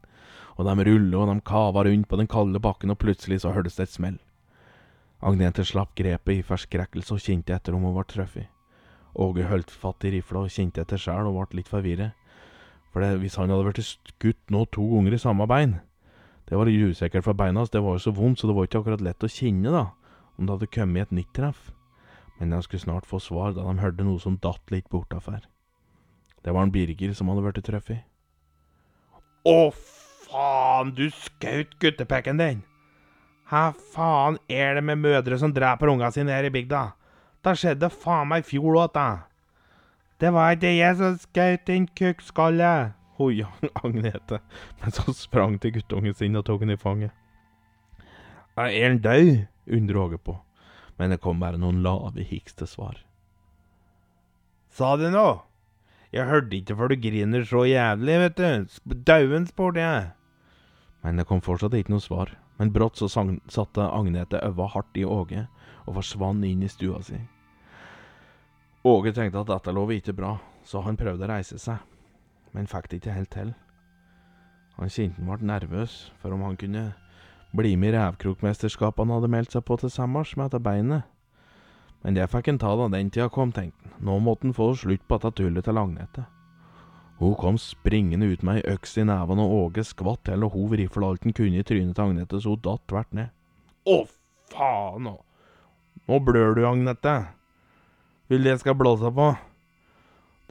Og 0.57 0.67
de 0.67 0.87
rullet 0.87 1.15
og 1.15 1.29
de 1.29 1.37
kava 1.47 1.85
rundt 1.87 2.09
på 2.09 2.19
den 2.19 2.29
kalde 2.31 2.59
bakken, 2.59 2.91
og 2.91 2.99
plutselig 2.99 3.43
så 3.45 3.53
hørtes 3.55 3.77
det 3.77 3.87
et 3.87 3.93
smell. 3.93 4.17
Agnete 5.21 5.63
slapp 5.67 5.93
grepet 5.95 6.41
i 6.41 6.45
forskrekkelse 6.45 7.13
og 7.15 7.21
kjente 7.21 7.53
etter 7.55 7.77
om 7.77 7.85
hun 7.85 7.95
ble 7.95 8.07
truffet. 8.09 8.49
Åge 9.21 9.45
holdt 9.45 9.71
fatt 9.71 10.03
i 10.07 10.15
rifla 10.15 10.45
og 10.47 10.51
kjente 10.51 10.81
etter 10.81 10.99
sjæl 10.99 11.29
og 11.29 11.37
ble 11.37 11.59
litt 11.59 11.69
forvirret. 11.69 12.17
For 12.91 13.03
det, 13.03 13.21
hvis 13.21 13.37
han 13.39 13.51
hadde 13.53 13.69
blitt 13.69 13.85
skutt 13.85 14.51
nå 14.51 14.65
to 14.73 14.83
ganger 14.95 15.15
i 15.15 15.21
samme 15.21 15.47
bein, 15.47 15.77
det 16.51 16.57
var 16.59 16.67
usikkert 16.67 17.23
for 17.23 17.37
beina 17.39 17.61
hans, 17.61 17.69
det 17.71 17.79
var 17.79 17.95
jo 17.95 18.01
så 18.03 18.11
vondt, 18.11 18.41
så 18.41 18.47
det 18.49 18.53
var 18.57 18.65
ikke 18.67 18.81
akkurat 18.81 19.03
lett 19.05 19.23
å 19.23 19.29
kjenne, 19.31 19.71
da, 19.71 19.85
om 20.35 20.43
det 20.43 20.57
hadde 20.57 20.67
kommet 20.75 21.07
et 21.07 21.13
nytt 21.15 21.29
treff. 21.31 21.69
Men 22.41 22.51
de 22.51 22.59
skulle 22.65 22.83
snart 22.83 23.07
få 23.07 23.21
svar 23.23 23.53
da 23.55 23.63
de 23.63 23.79
hørte 23.79 24.03
noe 24.03 24.19
som 24.19 24.35
datt 24.43 24.73
litt 24.73 24.89
bortafor. 24.91 25.45
Det 26.43 26.51
var 26.51 26.67
en 26.67 26.73
Birger 26.73 27.13
som 27.15 27.31
hadde 27.31 27.45
blitt 27.45 27.63
truffet. 27.63 28.03
Å, 29.47 29.71
faen, 30.27 30.91
du 30.97 31.05
skjøt 31.07 31.77
guttepekken 31.79 32.43
din! 32.43 32.65
Hva 33.47 33.69
faen 33.95 34.35
er 34.51 34.75
det 34.75 34.83
med 34.91 34.99
mødre 34.99 35.39
som 35.39 35.55
dreper 35.55 35.93
unga 35.93 36.11
sine 36.11 36.35
her 36.35 36.49
i 36.49 36.51
bygda? 36.51 36.89
Det 37.47 37.55
skjedde 37.63 37.95
faen 37.95 38.27
meg 38.27 38.43
i 38.43 38.49
fjor 38.51 38.75
òg, 38.75 38.91
da. 38.99 39.07
Det 40.19 40.35
var 40.35 40.59
ikke 40.59 40.75
jeg 40.75 40.99
som 40.99 41.15
skjøt 41.15 41.63
din 41.71 41.87
kukkskalle, 41.95 42.73
hoia 43.21 43.49
Agnete 43.85 44.41
mens 44.81 44.99
han 45.03 45.17
sprang 45.17 45.59
til 45.61 45.75
guttungen 45.77 46.17
sin 46.17 46.39
og 46.39 46.45
tok 46.49 46.65
den 46.65 46.75
i 46.75 46.79
fanget. 46.79 47.13
Er 48.59 48.73
han 48.83 48.99
død? 49.03 49.47
undrer 49.71 50.01
Åge 50.01 50.17
på, 50.17 50.35
men 50.97 51.13
det 51.13 51.21
kom 51.23 51.39
bare 51.39 51.59
noen 51.61 51.83
lave 51.85 52.25
hiks 52.27 52.57
til 52.57 52.67
svar. 52.67 52.97
Sa 54.71 54.95
du 54.97 55.07
noe? 55.13 55.39
Jeg 56.11 56.27
hørte 56.27 56.57
ikke 56.57 56.75
for 56.75 56.91
du 56.91 56.97
griner 56.99 57.45
så 57.47 57.63
jævlig, 57.63 58.17
vet 58.25 58.39
du. 58.39 58.95
Dauen, 59.07 59.45
spurte 59.47 59.79
jeg. 59.79 60.09
Men 61.03 61.19
det 61.21 61.27
kom 61.29 61.39
fortsatt 61.43 61.75
ikke 61.77 61.93
noe 61.93 62.03
svar. 62.03 62.33
Men 62.59 62.73
brått 62.75 62.99
så 62.99 63.07
satte 63.09 63.85
Agnete 63.87 64.41
øva 64.45 64.67
hardt 64.73 64.97
i 64.99 65.05
Åge, 65.07 65.45
og 65.87 65.95
forsvant 65.97 66.45
inn 66.45 66.65
i 66.65 66.69
stua 66.69 66.99
si. 67.05 67.17
Åge 68.85 69.13
tenkte 69.15 69.41
at 69.41 69.49
dette 69.49 69.73
lå 69.73 69.87
ikke 69.95 70.13
bra, 70.17 70.35
så 70.65 70.83
han 70.85 70.99
prøvde 70.99 71.25
å 71.25 71.31
reise 71.31 71.57
seg, 71.61 71.79
men 72.55 72.69
fikk 72.69 72.89
det 72.89 73.01
ikke 73.01 73.15
helt 73.15 73.31
til. 73.33 73.53
Han 74.77 74.89
kjente 74.89 75.21
han 75.21 75.29
ble 75.29 75.47
nervøs 75.47 75.95
for 76.21 76.33
om 76.35 76.43
han 76.47 76.57
kunne 76.59 76.91
bli 77.55 77.75
med 77.75 77.91
i 77.91 77.97
revkrokmesterskapet 77.97 79.03
han 79.03 79.15
hadde 79.15 79.31
meldt 79.31 79.55
seg 79.55 79.65
på 79.67 79.77
til 79.81 79.91
sommers 79.91 80.35
med 80.37 80.49
etter 80.49 80.63
beinet. 80.63 81.07
Men 82.01 82.15
det 82.17 82.29
fikk 82.31 82.47
han 82.49 82.61
ta 82.61 82.71
da 82.79 82.87
den 82.89 83.11
tida 83.13 83.27
kom, 83.29 83.51
tenkte 83.53 83.83
han. 83.83 83.97
Nå 84.07 84.17
måtte 84.23 84.47
han 84.47 84.55
få 84.57 84.71
slutt 84.79 85.03
på 85.07 85.19
dette 85.19 85.35
tullet 85.37 85.67
til 85.67 85.77
Agnete. 85.77 86.25
Hun 87.21 87.35
kom 87.37 87.59
springende 87.61 88.31
ut 88.31 88.41
med 88.41 88.61
ei 88.61 88.73
øks 88.73 88.95
i 88.97 89.03
neven, 89.05 89.37
og 89.43 89.51
Åge 89.57 89.83
skvatt 89.85 90.23
til 90.25 90.41
og 90.47 90.55
hov 90.55 90.73
rifla 90.73 91.11
alt 91.11 91.27
han 91.27 91.35
kunne 91.37 91.61
i 91.61 91.67
trynet 91.67 91.93
til 91.93 92.07
Agnete, 92.07 92.39
så 92.41 92.55
hun 92.55 92.63
datt 92.65 92.87
tvert 92.89 93.13
ned. 93.13 93.29
Å, 93.85 93.99
faen 94.49 95.05
nå! 95.05 95.13
Nå 96.09 96.19
blør 96.25 96.57
du, 96.57 96.63
Agnete. 96.65 97.13
Vil 98.31 98.41
det 98.41 98.55
jeg 98.55 98.63
skal 98.63 98.79
blåse 98.79 99.11
på? 99.13 99.27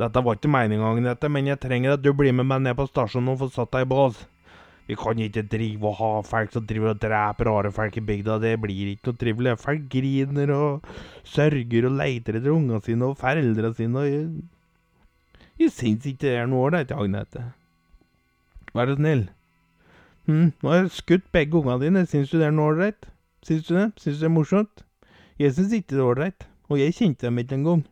Dette 0.01 0.23
var 0.25 0.39
ikke 0.39 0.51
meninga, 0.53 0.91
Agnete, 0.95 1.29
men 1.29 1.49
jeg 1.51 1.61
trenger 1.61 1.97
at 1.97 2.05
du 2.05 2.13
blir 2.17 2.33
med 2.33 2.49
meg 2.49 2.63
ned 2.65 2.77
på 2.79 2.87
stasjonen 2.89 3.35
og 3.35 3.43
får 3.43 3.51
satt 3.57 3.75
deg 3.75 3.85
i 3.85 3.91
bås. 3.91 4.23
Vi 4.91 4.97
kan 4.99 5.19
ikke 5.23 5.45
drive 5.47 5.87
og 5.87 5.99
ha 6.01 6.11
folk 6.27 6.55
som 6.55 6.65
driver 6.67 6.95
og 6.95 7.03
dreper 7.03 7.47
rare 7.47 7.71
folk 7.71 7.99
i 8.01 8.03
bygda. 8.03 8.41
Det 8.43 8.57
blir 8.59 8.89
ikke 8.91 9.13
noe 9.13 9.19
trivelig. 9.21 9.53
Folk 9.63 9.85
griner 9.93 10.51
og 10.57 10.89
sørger 11.23 11.87
og 11.87 11.95
leiter 12.01 12.41
etter 12.41 12.51
ungene 12.51 12.81
sine 12.83 13.07
og 13.07 13.21
foreldrene 13.21 13.71
sine. 13.79 14.01
og 14.01 14.09
jeg, 14.09 14.25
jeg 15.61 15.75
syns 15.77 16.09
ikke 16.11 16.25
det 16.25 16.33
er 16.41 16.51
noe 16.51 16.67
ålreit, 16.67 16.97
Agnete. 16.97 17.45
Vær 18.75 18.91
så 18.91 18.99
snill. 18.99 19.29
Hm, 20.27 20.51
nå 20.59 20.73
har 20.73 20.83
jeg 20.83 20.91
skutt 20.97 21.31
begge 21.33 21.61
ungene 21.61 21.85
dine. 21.85 22.07
Syns 22.11 22.35
du 22.35 22.41
det 22.41 22.49
er 22.49 22.57
noe 22.57 22.73
ålreit? 22.73 23.07
Syns 23.47 23.69
du 23.69 23.77
det? 23.77 23.87
Syns 24.01 24.19
du 24.19 24.25
det 24.25 24.31
er 24.33 24.37
morsomt? 24.41 24.85
Jeg 25.39 25.55
syns 25.55 25.77
ikke 25.77 25.95
det 25.95 26.03
er 26.03 26.09
ålreit. 26.09 26.49
Og 26.67 26.83
jeg 26.83 26.99
kjente 26.99 27.29
dem 27.29 27.39
ikke 27.39 27.61
engang. 27.61 27.87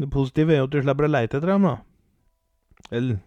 Det 0.00 0.08
positive 0.10 0.54
er 0.54 0.62
jo 0.62 0.68
at 0.68 0.72
du 0.74 0.80
slipper 0.82 1.06
å 1.06 1.12
leite 1.12 1.38
etter 1.38 1.52
dem, 1.52 1.68
da. 1.68 1.76
Eller 2.90 3.20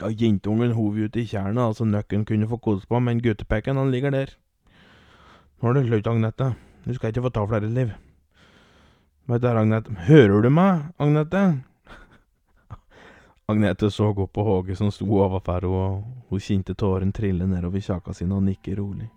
ja, 0.00 0.10
Jentungen 0.10 0.72
hov 0.72 0.98
ut 0.98 1.16
i 1.16 1.26
tjernet, 1.28 1.76
så 1.76 1.84
nøkken 1.84 2.24
kunne 2.28 2.48
få 2.48 2.58
kose 2.62 2.88
på, 2.88 3.00
men 3.00 3.20
guttepeken 3.22 3.76
han 3.76 3.90
ligger 3.92 4.14
der. 4.14 4.34
Nå 5.60 5.70
er 5.70 5.76
det 5.76 5.86
slutt, 5.88 6.08
Agnete. 6.08 6.54
Du 6.86 6.94
skal 6.96 7.12
ikke 7.12 7.26
få 7.26 7.32
ta 7.36 7.44
flere 7.48 7.68
liv. 7.68 7.92
Vet 9.28 9.42
du, 9.42 9.48
Agnete 9.48 9.92
Hører 10.08 10.42
du 10.42 10.50
meg, 10.50 10.88
Agnete? 10.98 11.42
Agnete 13.50 13.90
så 13.90 14.12
opp 14.14 14.32
på 14.32 14.44
Håge 14.46 14.76
som 14.78 14.92
sto 14.94 15.08
overfor 15.20 15.60
henne, 15.60 15.70
og 15.70 16.30
hun 16.30 16.42
kjente 16.42 16.74
tårene 16.78 17.12
trille 17.12 17.48
nedover 17.50 17.82
kjaka 17.82 18.14
sine 18.16 18.38
og 18.38 18.46
nikke 18.46 18.76
rolig. 18.78 19.10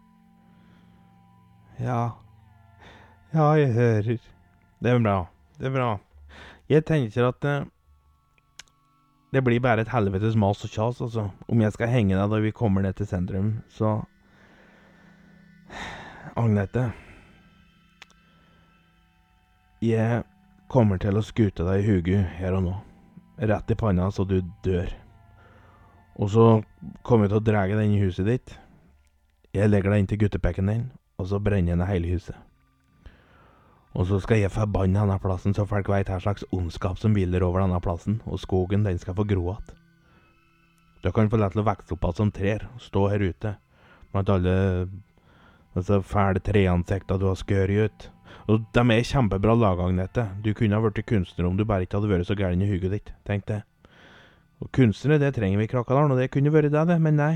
Ja, 1.80 2.14
ja, 3.34 3.46
jeg 3.58 3.74
hører. 3.74 4.18
Det 4.84 4.92
er 4.92 5.00
bra. 5.00 5.16
Det 5.58 5.70
er 5.70 5.74
bra. 5.74 5.94
Jeg 6.72 6.86
tenker 6.88 7.28
at 7.28 7.46
eh, 7.46 7.66
det 9.34 9.42
blir 9.44 9.60
bare 9.64 9.84
et 9.84 9.92
helvetes 9.92 10.38
mas 10.40 10.64
og 10.64 10.72
kjas, 10.72 11.02
altså. 11.02 11.28
Om 11.50 11.62
jeg 11.66 11.74
skal 11.76 11.92
henge 11.92 12.16
deg 12.16 12.30
da 12.32 12.40
vi 12.44 12.54
kommer 12.56 12.86
ned 12.86 12.96
til 13.00 13.10
sentrum, 13.10 13.56
så 13.70 14.02
Agnete. 16.40 16.88
Jeg 19.84 20.24
kommer 20.72 20.98
til 21.02 21.20
å 21.20 21.26
skute 21.26 21.66
deg 21.68 21.84
i 21.84 21.88
huget 21.92 22.38
her 22.40 22.56
og 22.58 22.64
nå. 22.66 22.74
Rett 23.44 23.74
i 23.74 23.78
panna 23.78 24.08
så 24.14 24.26
du 24.26 24.40
dør. 24.66 24.90
Og 26.16 26.30
så 26.30 26.46
kommer 27.04 27.28
jeg 27.28 27.34
til 27.34 27.42
å 27.42 27.46
dra 27.50 27.66
inn 27.68 27.98
i 27.98 28.02
huset 28.02 28.30
ditt. 28.30 28.56
Jeg 29.54 29.70
legger 29.70 29.94
deg 29.94 30.02
inn 30.02 30.10
til 30.10 30.22
guttepekken 30.24 30.70
din, 30.70 30.86
og 31.22 31.30
så 31.30 31.42
brenner 31.42 31.74
jeg 31.74 31.82
ned 31.82 31.90
hele 31.90 32.16
huset. 32.16 32.38
Og 33.94 34.08
så 34.10 34.18
skal 34.24 34.42
jeg 34.42 34.54
forbanne 34.54 34.98
denne 34.98 35.20
plassen, 35.22 35.54
så 35.54 35.68
folk 35.70 35.90
veit 35.92 36.10
hva 36.10 36.18
slags 36.22 36.46
ondskap 36.56 36.98
som 36.98 37.14
hviler 37.14 37.46
over 37.46 37.62
denne 37.62 37.80
plassen, 37.84 38.22
og 38.26 38.42
skogen, 38.42 38.86
den 38.88 38.98
skal 39.02 39.18
få 39.18 39.26
gro 39.30 39.52
igjen. 39.52 39.76
Du 41.04 41.12
kan 41.12 41.30
få 41.30 41.38
lov 41.38 41.54
til 41.54 41.62
å 41.62 41.68
vokse 41.68 41.94
opp 41.94 42.08
igjen 42.08 42.18
som 42.18 42.32
trær, 42.34 42.66
stå 42.82 43.04
her 43.12 43.26
ute, 43.28 43.54
blant 44.14 44.32
alle 44.34 44.56
disse 45.76 46.00
fæle 46.08 46.42
treansikta 46.42 47.20
du 47.20 47.28
har 47.28 47.38
skåret 47.38 47.86
ut. 47.86 48.10
Og 48.50 48.66
de 48.76 48.84
er 48.96 49.06
kjempebra 49.08 49.54
laga, 49.56 49.86
Agnete. 49.86 50.26
Du 50.44 50.54
kunne 50.58 50.76
ha 50.76 50.82
blitt 50.84 51.06
kunstner 51.08 51.48
om 51.48 51.58
du 51.58 51.66
bare 51.66 51.86
ikke 51.86 52.00
hadde 52.00 52.12
vært 52.12 52.28
så 52.28 52.38
gæren 52.40 52.62
i 52.64 52.68
huget 52.70 52.92
ditt. 52.92 53.14
Tenk 53.28 53.46
det. 53.48 53.62
Og 54.64 54.72
kunstnere, 54.74 55.20
det 55.22 55.36
trenger 55.36 55.60
vi 55.60 55.68
i 55.68 55.72
Krakadalen, 55.72 56.12
og 56.12 56.20
det 56.20 56.32
kunne 56.34 56.52
vært 56.52 56.72
det, 56.74 56.88
det, 56.88 57.00
men 57.02 57.20
nei. 57.20 57.34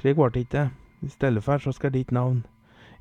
Slik 0.00 0.16
ble 0.20 0.30
det 0.34 0.46
ikke. 0.46 0.68
I 1.04 1.12
stedet 1.12 1.44
for 1.44 1.60
så 1.60 1.72
skal 1.72 1.92
ditt 1.92 2.12
navn 2.14 2.44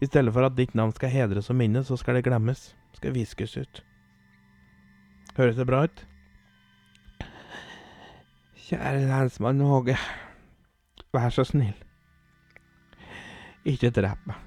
i 0.02 0.06
stedet 0.06 0.34
for 0.34 0.46
at 0.46 0.58
ditt 0.58 0.76
navn 0.76 0.94
skal 0.96 1.10
hedres 1.10 1.50
og 1.50 1.56
minnes, 1.56 1.88
så 1.88 1.98
skal 1.98 2.16
det 2.16 2.24
glemmes. 2.24 2.76
Skal 2.94 3.14
viskes 3.16 3.58
ut. 3.58 3.84
Høres 5.38 5.56
det 5.56 5.68
bra 5.68 5.84
ut? 5.84 6.06
Kjære 8.64 9.08
lensmann 9.10 9.62
Åge. 9.62 9.98
Vær 11.14 11.30
så 11.30 11.44
snill. 11.44 11.76
Ikke 13.66 13.90
drep 13.90 14.20
meg. 14.28 14.38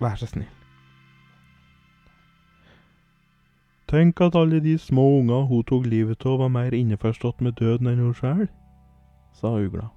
Vær 0.00 0.14
så 0.20 0.26
snill. 0.26 0.50
Tenk 3.88 4.20
at 4.20 4.34
alle 4.34 4.60
de 4.60 4.78
små 4.78 5.04
unga 5.20 5.44
hun 5.46 5.64
tok 5.68 5.86
livet 5.86 6.24
av, 6.26 6.38
var 6.40 6.48
mer 6.48 6.74
innforstått 6.74 7.44
med 7.44 7.60
døden 7.60 7.90
enn 7.92 8.00
hun 8.02 8.16
sjøl, 8.16 8.46
sa 9.36 9.52
ugla. 9.60 9.90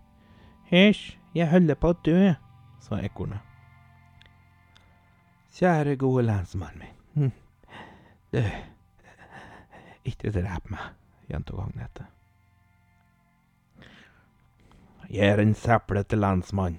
Hysj, 0.70 1.16
jeg 1.34 1.48
holder 1.50 1.80
på 1.80 1.94
å 1.94 2.00
dø, 2.06 2.34
sa 2.84 3.00
ekornet. 3.02 3.47
Kjære, 5.58 5.96
gode 5.98 6.22
lensmannen 6.24 6.84
min. 6.84 7.32
Hm. 7.32 7.32
Du, 8.34 8.44
ikke 10.06 10.32
drep 10.32 10.70
meg, 10.70 10.92
gjentok 11.32 11.64
Agnete. 11.64 12.06
Jeg 15.10 15.32
er 15.32 15.42
en 15.42 15.56
seplete 15.58 16.20
lensmann, 16.20 16.78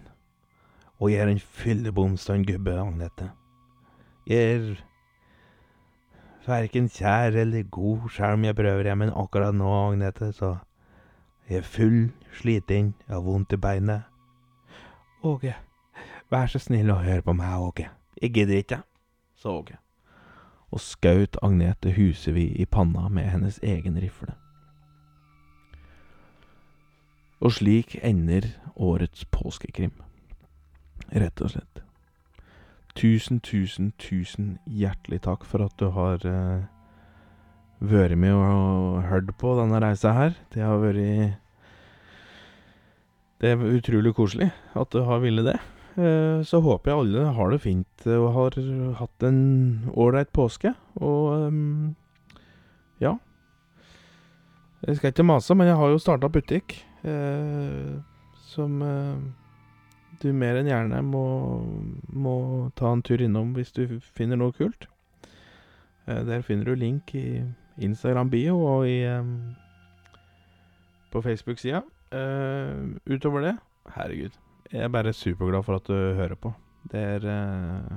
og 0.99 1.11
jeg 1.11 1.25
er 1.25 1.33
en 1.33 1.43
fylleboms 1.43 2.29
av 2.31 2.45
gubbe, 2.47 2.77
Agnete. 2.79 3.33
Jeg 4.31 4.55
er 4.55 4.71
verken 6.47 6.87
kjær 6.89 7.35
eller 7.43 7.67
god, 7.67 8.09
selv 8.15 8.39
om 8.39 8.47
jeg 8.47 8.57
prøver 8.63 8.93
jeg, 8.93 8.99
men 9.03 9.11
akkurat 9.11 9.59
nå, 9.59 9.75
Agnete, 9.89 10.31
så 10.33 10.55
jeg 11.51 11.65
er 11.65 11.71
full, 11.77 12.13
sliten, 12.31 12.95
jeg 13.09 13.17
har 13.17 13.27
vondt 13.27 13.59
i 13.59 13.59
beinet. 13.59 14.07
Åge, 15.27 15.57
vær 16.31 16.47
så 16.47 16.63
snill 16.63 16.95
å 16.95 17.03
høre 17.03 17.27
på 17.27 17.35
meg, 17.35 17.59
Åge. 17.59 17.91
Jeg 18.23 18.33
gidder 18.35 18.57
ikke, 18.57 18.81
sa 19.39 19.53
Åge, 19.55 19.77
og 20.75 20.81
skjøt 20.83 21.39
Agnete 21.43 21.93
Husevi 21.95 22.49
i 22.59 22.67
panna 22.67 23.09
med 23.09 23.31
hennes 23.31 23.61
egen 23.63 23.99
rifle. 24.03 24.35
Og 27.41 27.53
slik 27.55 27.95
ender 28.03 28.51
årets 28.75 29.25
påskekrim. 29.31 29.95
Rett 31.15 31.41
og 31.41 31.55
slett. 31.55 31.85
Tusen, 32.99 33.39
tusen, 33.41 33.93
tusen 34.03 34.57
hjertelig 34.67 35.23
takk 35.23 35.47
for 35.47 35.63
at 35.63 35.77
du 35.79 35.93
har 35.95 36.25
uh, 36.27 36.67
vært 37.79 38.19
med 38.19 38.35
og 38.35 39.05
hørt 39.07 39.31
på 39.39 39.55
denne 39.61 39.79
reisa 39.85 40.17
her. 40.17 40.35
Det 40.55 40.67
har 40.67 40.83
vært 40.83 41.39
Det 43.39 43.53
er 43.55 43.63
utrolig 43.63 44.17
koselig 44.19 44.51
at 44.75 44.91
du 44.91 45.05
har 45.07 45.23
villet 45.23 45.53
det. 45.53 45.61
Eh, 45.99 46.43
så 46.47 46.61
håper 46.63 46.93
jeg 46.93 47.01
alle 47.03 47.31
har 47.35 47.51
det 47.51 47.63
fint 47.65 48.05
eh, 48.07 48.19
og 48.19 48.29
har 48.37 48.59
hatt 49.01 49.25
en 49.27 49.41
ålreit 49.99 50.31
påske. 50.35 50.71
Og 51.03 51.49
um, 51.49 51.97
ja. 53.03 53.17
Jeg 54.87 54.97
skal 54.97 55.11
ikke 55.11 55.27
mase, 55.27 55.57
men 55.59 55.67
jeg 55.67 55.79
har 55.81 55.91
jo 55.91 55.99
starta 55.99 56.31
butikk. 56.31 56.77
Eh, 57.03 57.99
som 58.47 58.79
eh, 58.83 59.19
du 60.23 60.31
mer 60.35 60.61
enn 60.61 60.71
gjerne 60.71 61.03
må, 61.07 61.27
må, 62.15 62.37
ta 62.79 62.95
en 62.95 63.03
tur 63.03 63.23
innom 63.23 63.55
hvis 63.59 63.75
du 63.75 63.99
finner 64.01 64.39
noe 64.39 64.55
kult. 64.55 64.87
Eh, 66.07 66.23
der 66.31 66.47
finner 66.47 66.71
du 66.71 66.79
link 66.79 67.11
i 67.19 67.43
Instagram-bio 67.83 68.55
og 68.55 68.87
i 68.87 69.01
på 71.11 71.23
Facebook-sida. 71.23 71.83
Eh, 72.15 72.77
utover 73.11 73.51
det, 73.51 73.57
herregud. 73.97 74.39
Jeg 74.73 74.85
er 74.85 74.93
bare 74.93 75.13
superglad 75.17 75.65
for 75.65 75.79
at 75.81 75.87
du 75.89 75.95
hører 75.95 76.37
på. 76.37 76.53
Det 76.93 77.01
er 77.01 77.25
uh, 77.29 77.97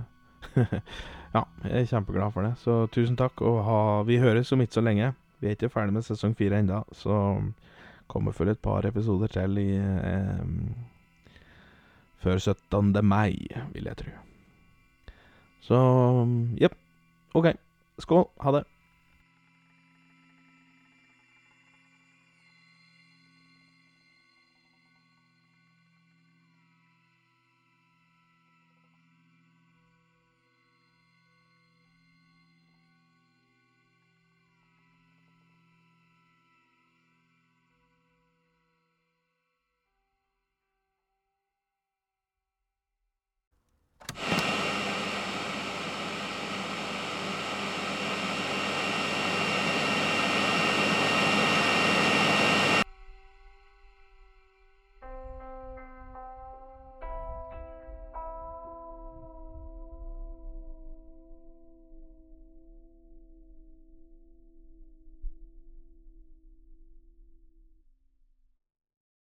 Ja, 1.36 1.44
jeg 1.64 1.82
er 1.82 1.90
kjempeglad 1.90 2.34
for 2.36 2.44
det. 2.48 2.54
Så 2.60 2.86
tusen 2.92 3.18
takk. 3.20 3.42
Og 3.42 3.62
ha, 3.68 3.80
vi 4.08 4.20
høres 4.20 4.52
om 4.52 4.64
ikke 4.64 4.80
så 4.80 4.84
lenge. 4.84 5.14
Vi 5.40 5.48
er 5.48 5.56
ikke 5.56 5.72
ferdig 5.74 5.96
med 5.96 6.06
sesong 6.06 6.36
fire 6.38 6.60
ennå, 6.62 6.84
så 6.94 7.16
kommer 8.12 8.36
for 8.36 8.52
et 8.52 8.60
par 8.62 8.86
episoder 8.86 9.32
til 9.32 9.58
i 9.58 9.70
um, 9.80 10.76
Før 12.22 12.38
17. 12.38 13.00
mai, 13.02 13.48
vil 13.74 13.88
jeg 13.90 13.98
tro. 13.98 14.12
Så 15.66 15.80
jepp. 16.62 16.76
OK. 17.34 17.48
Skål. 18.02 18.28
Ha 18.44 18.54
det. 18.60 18.64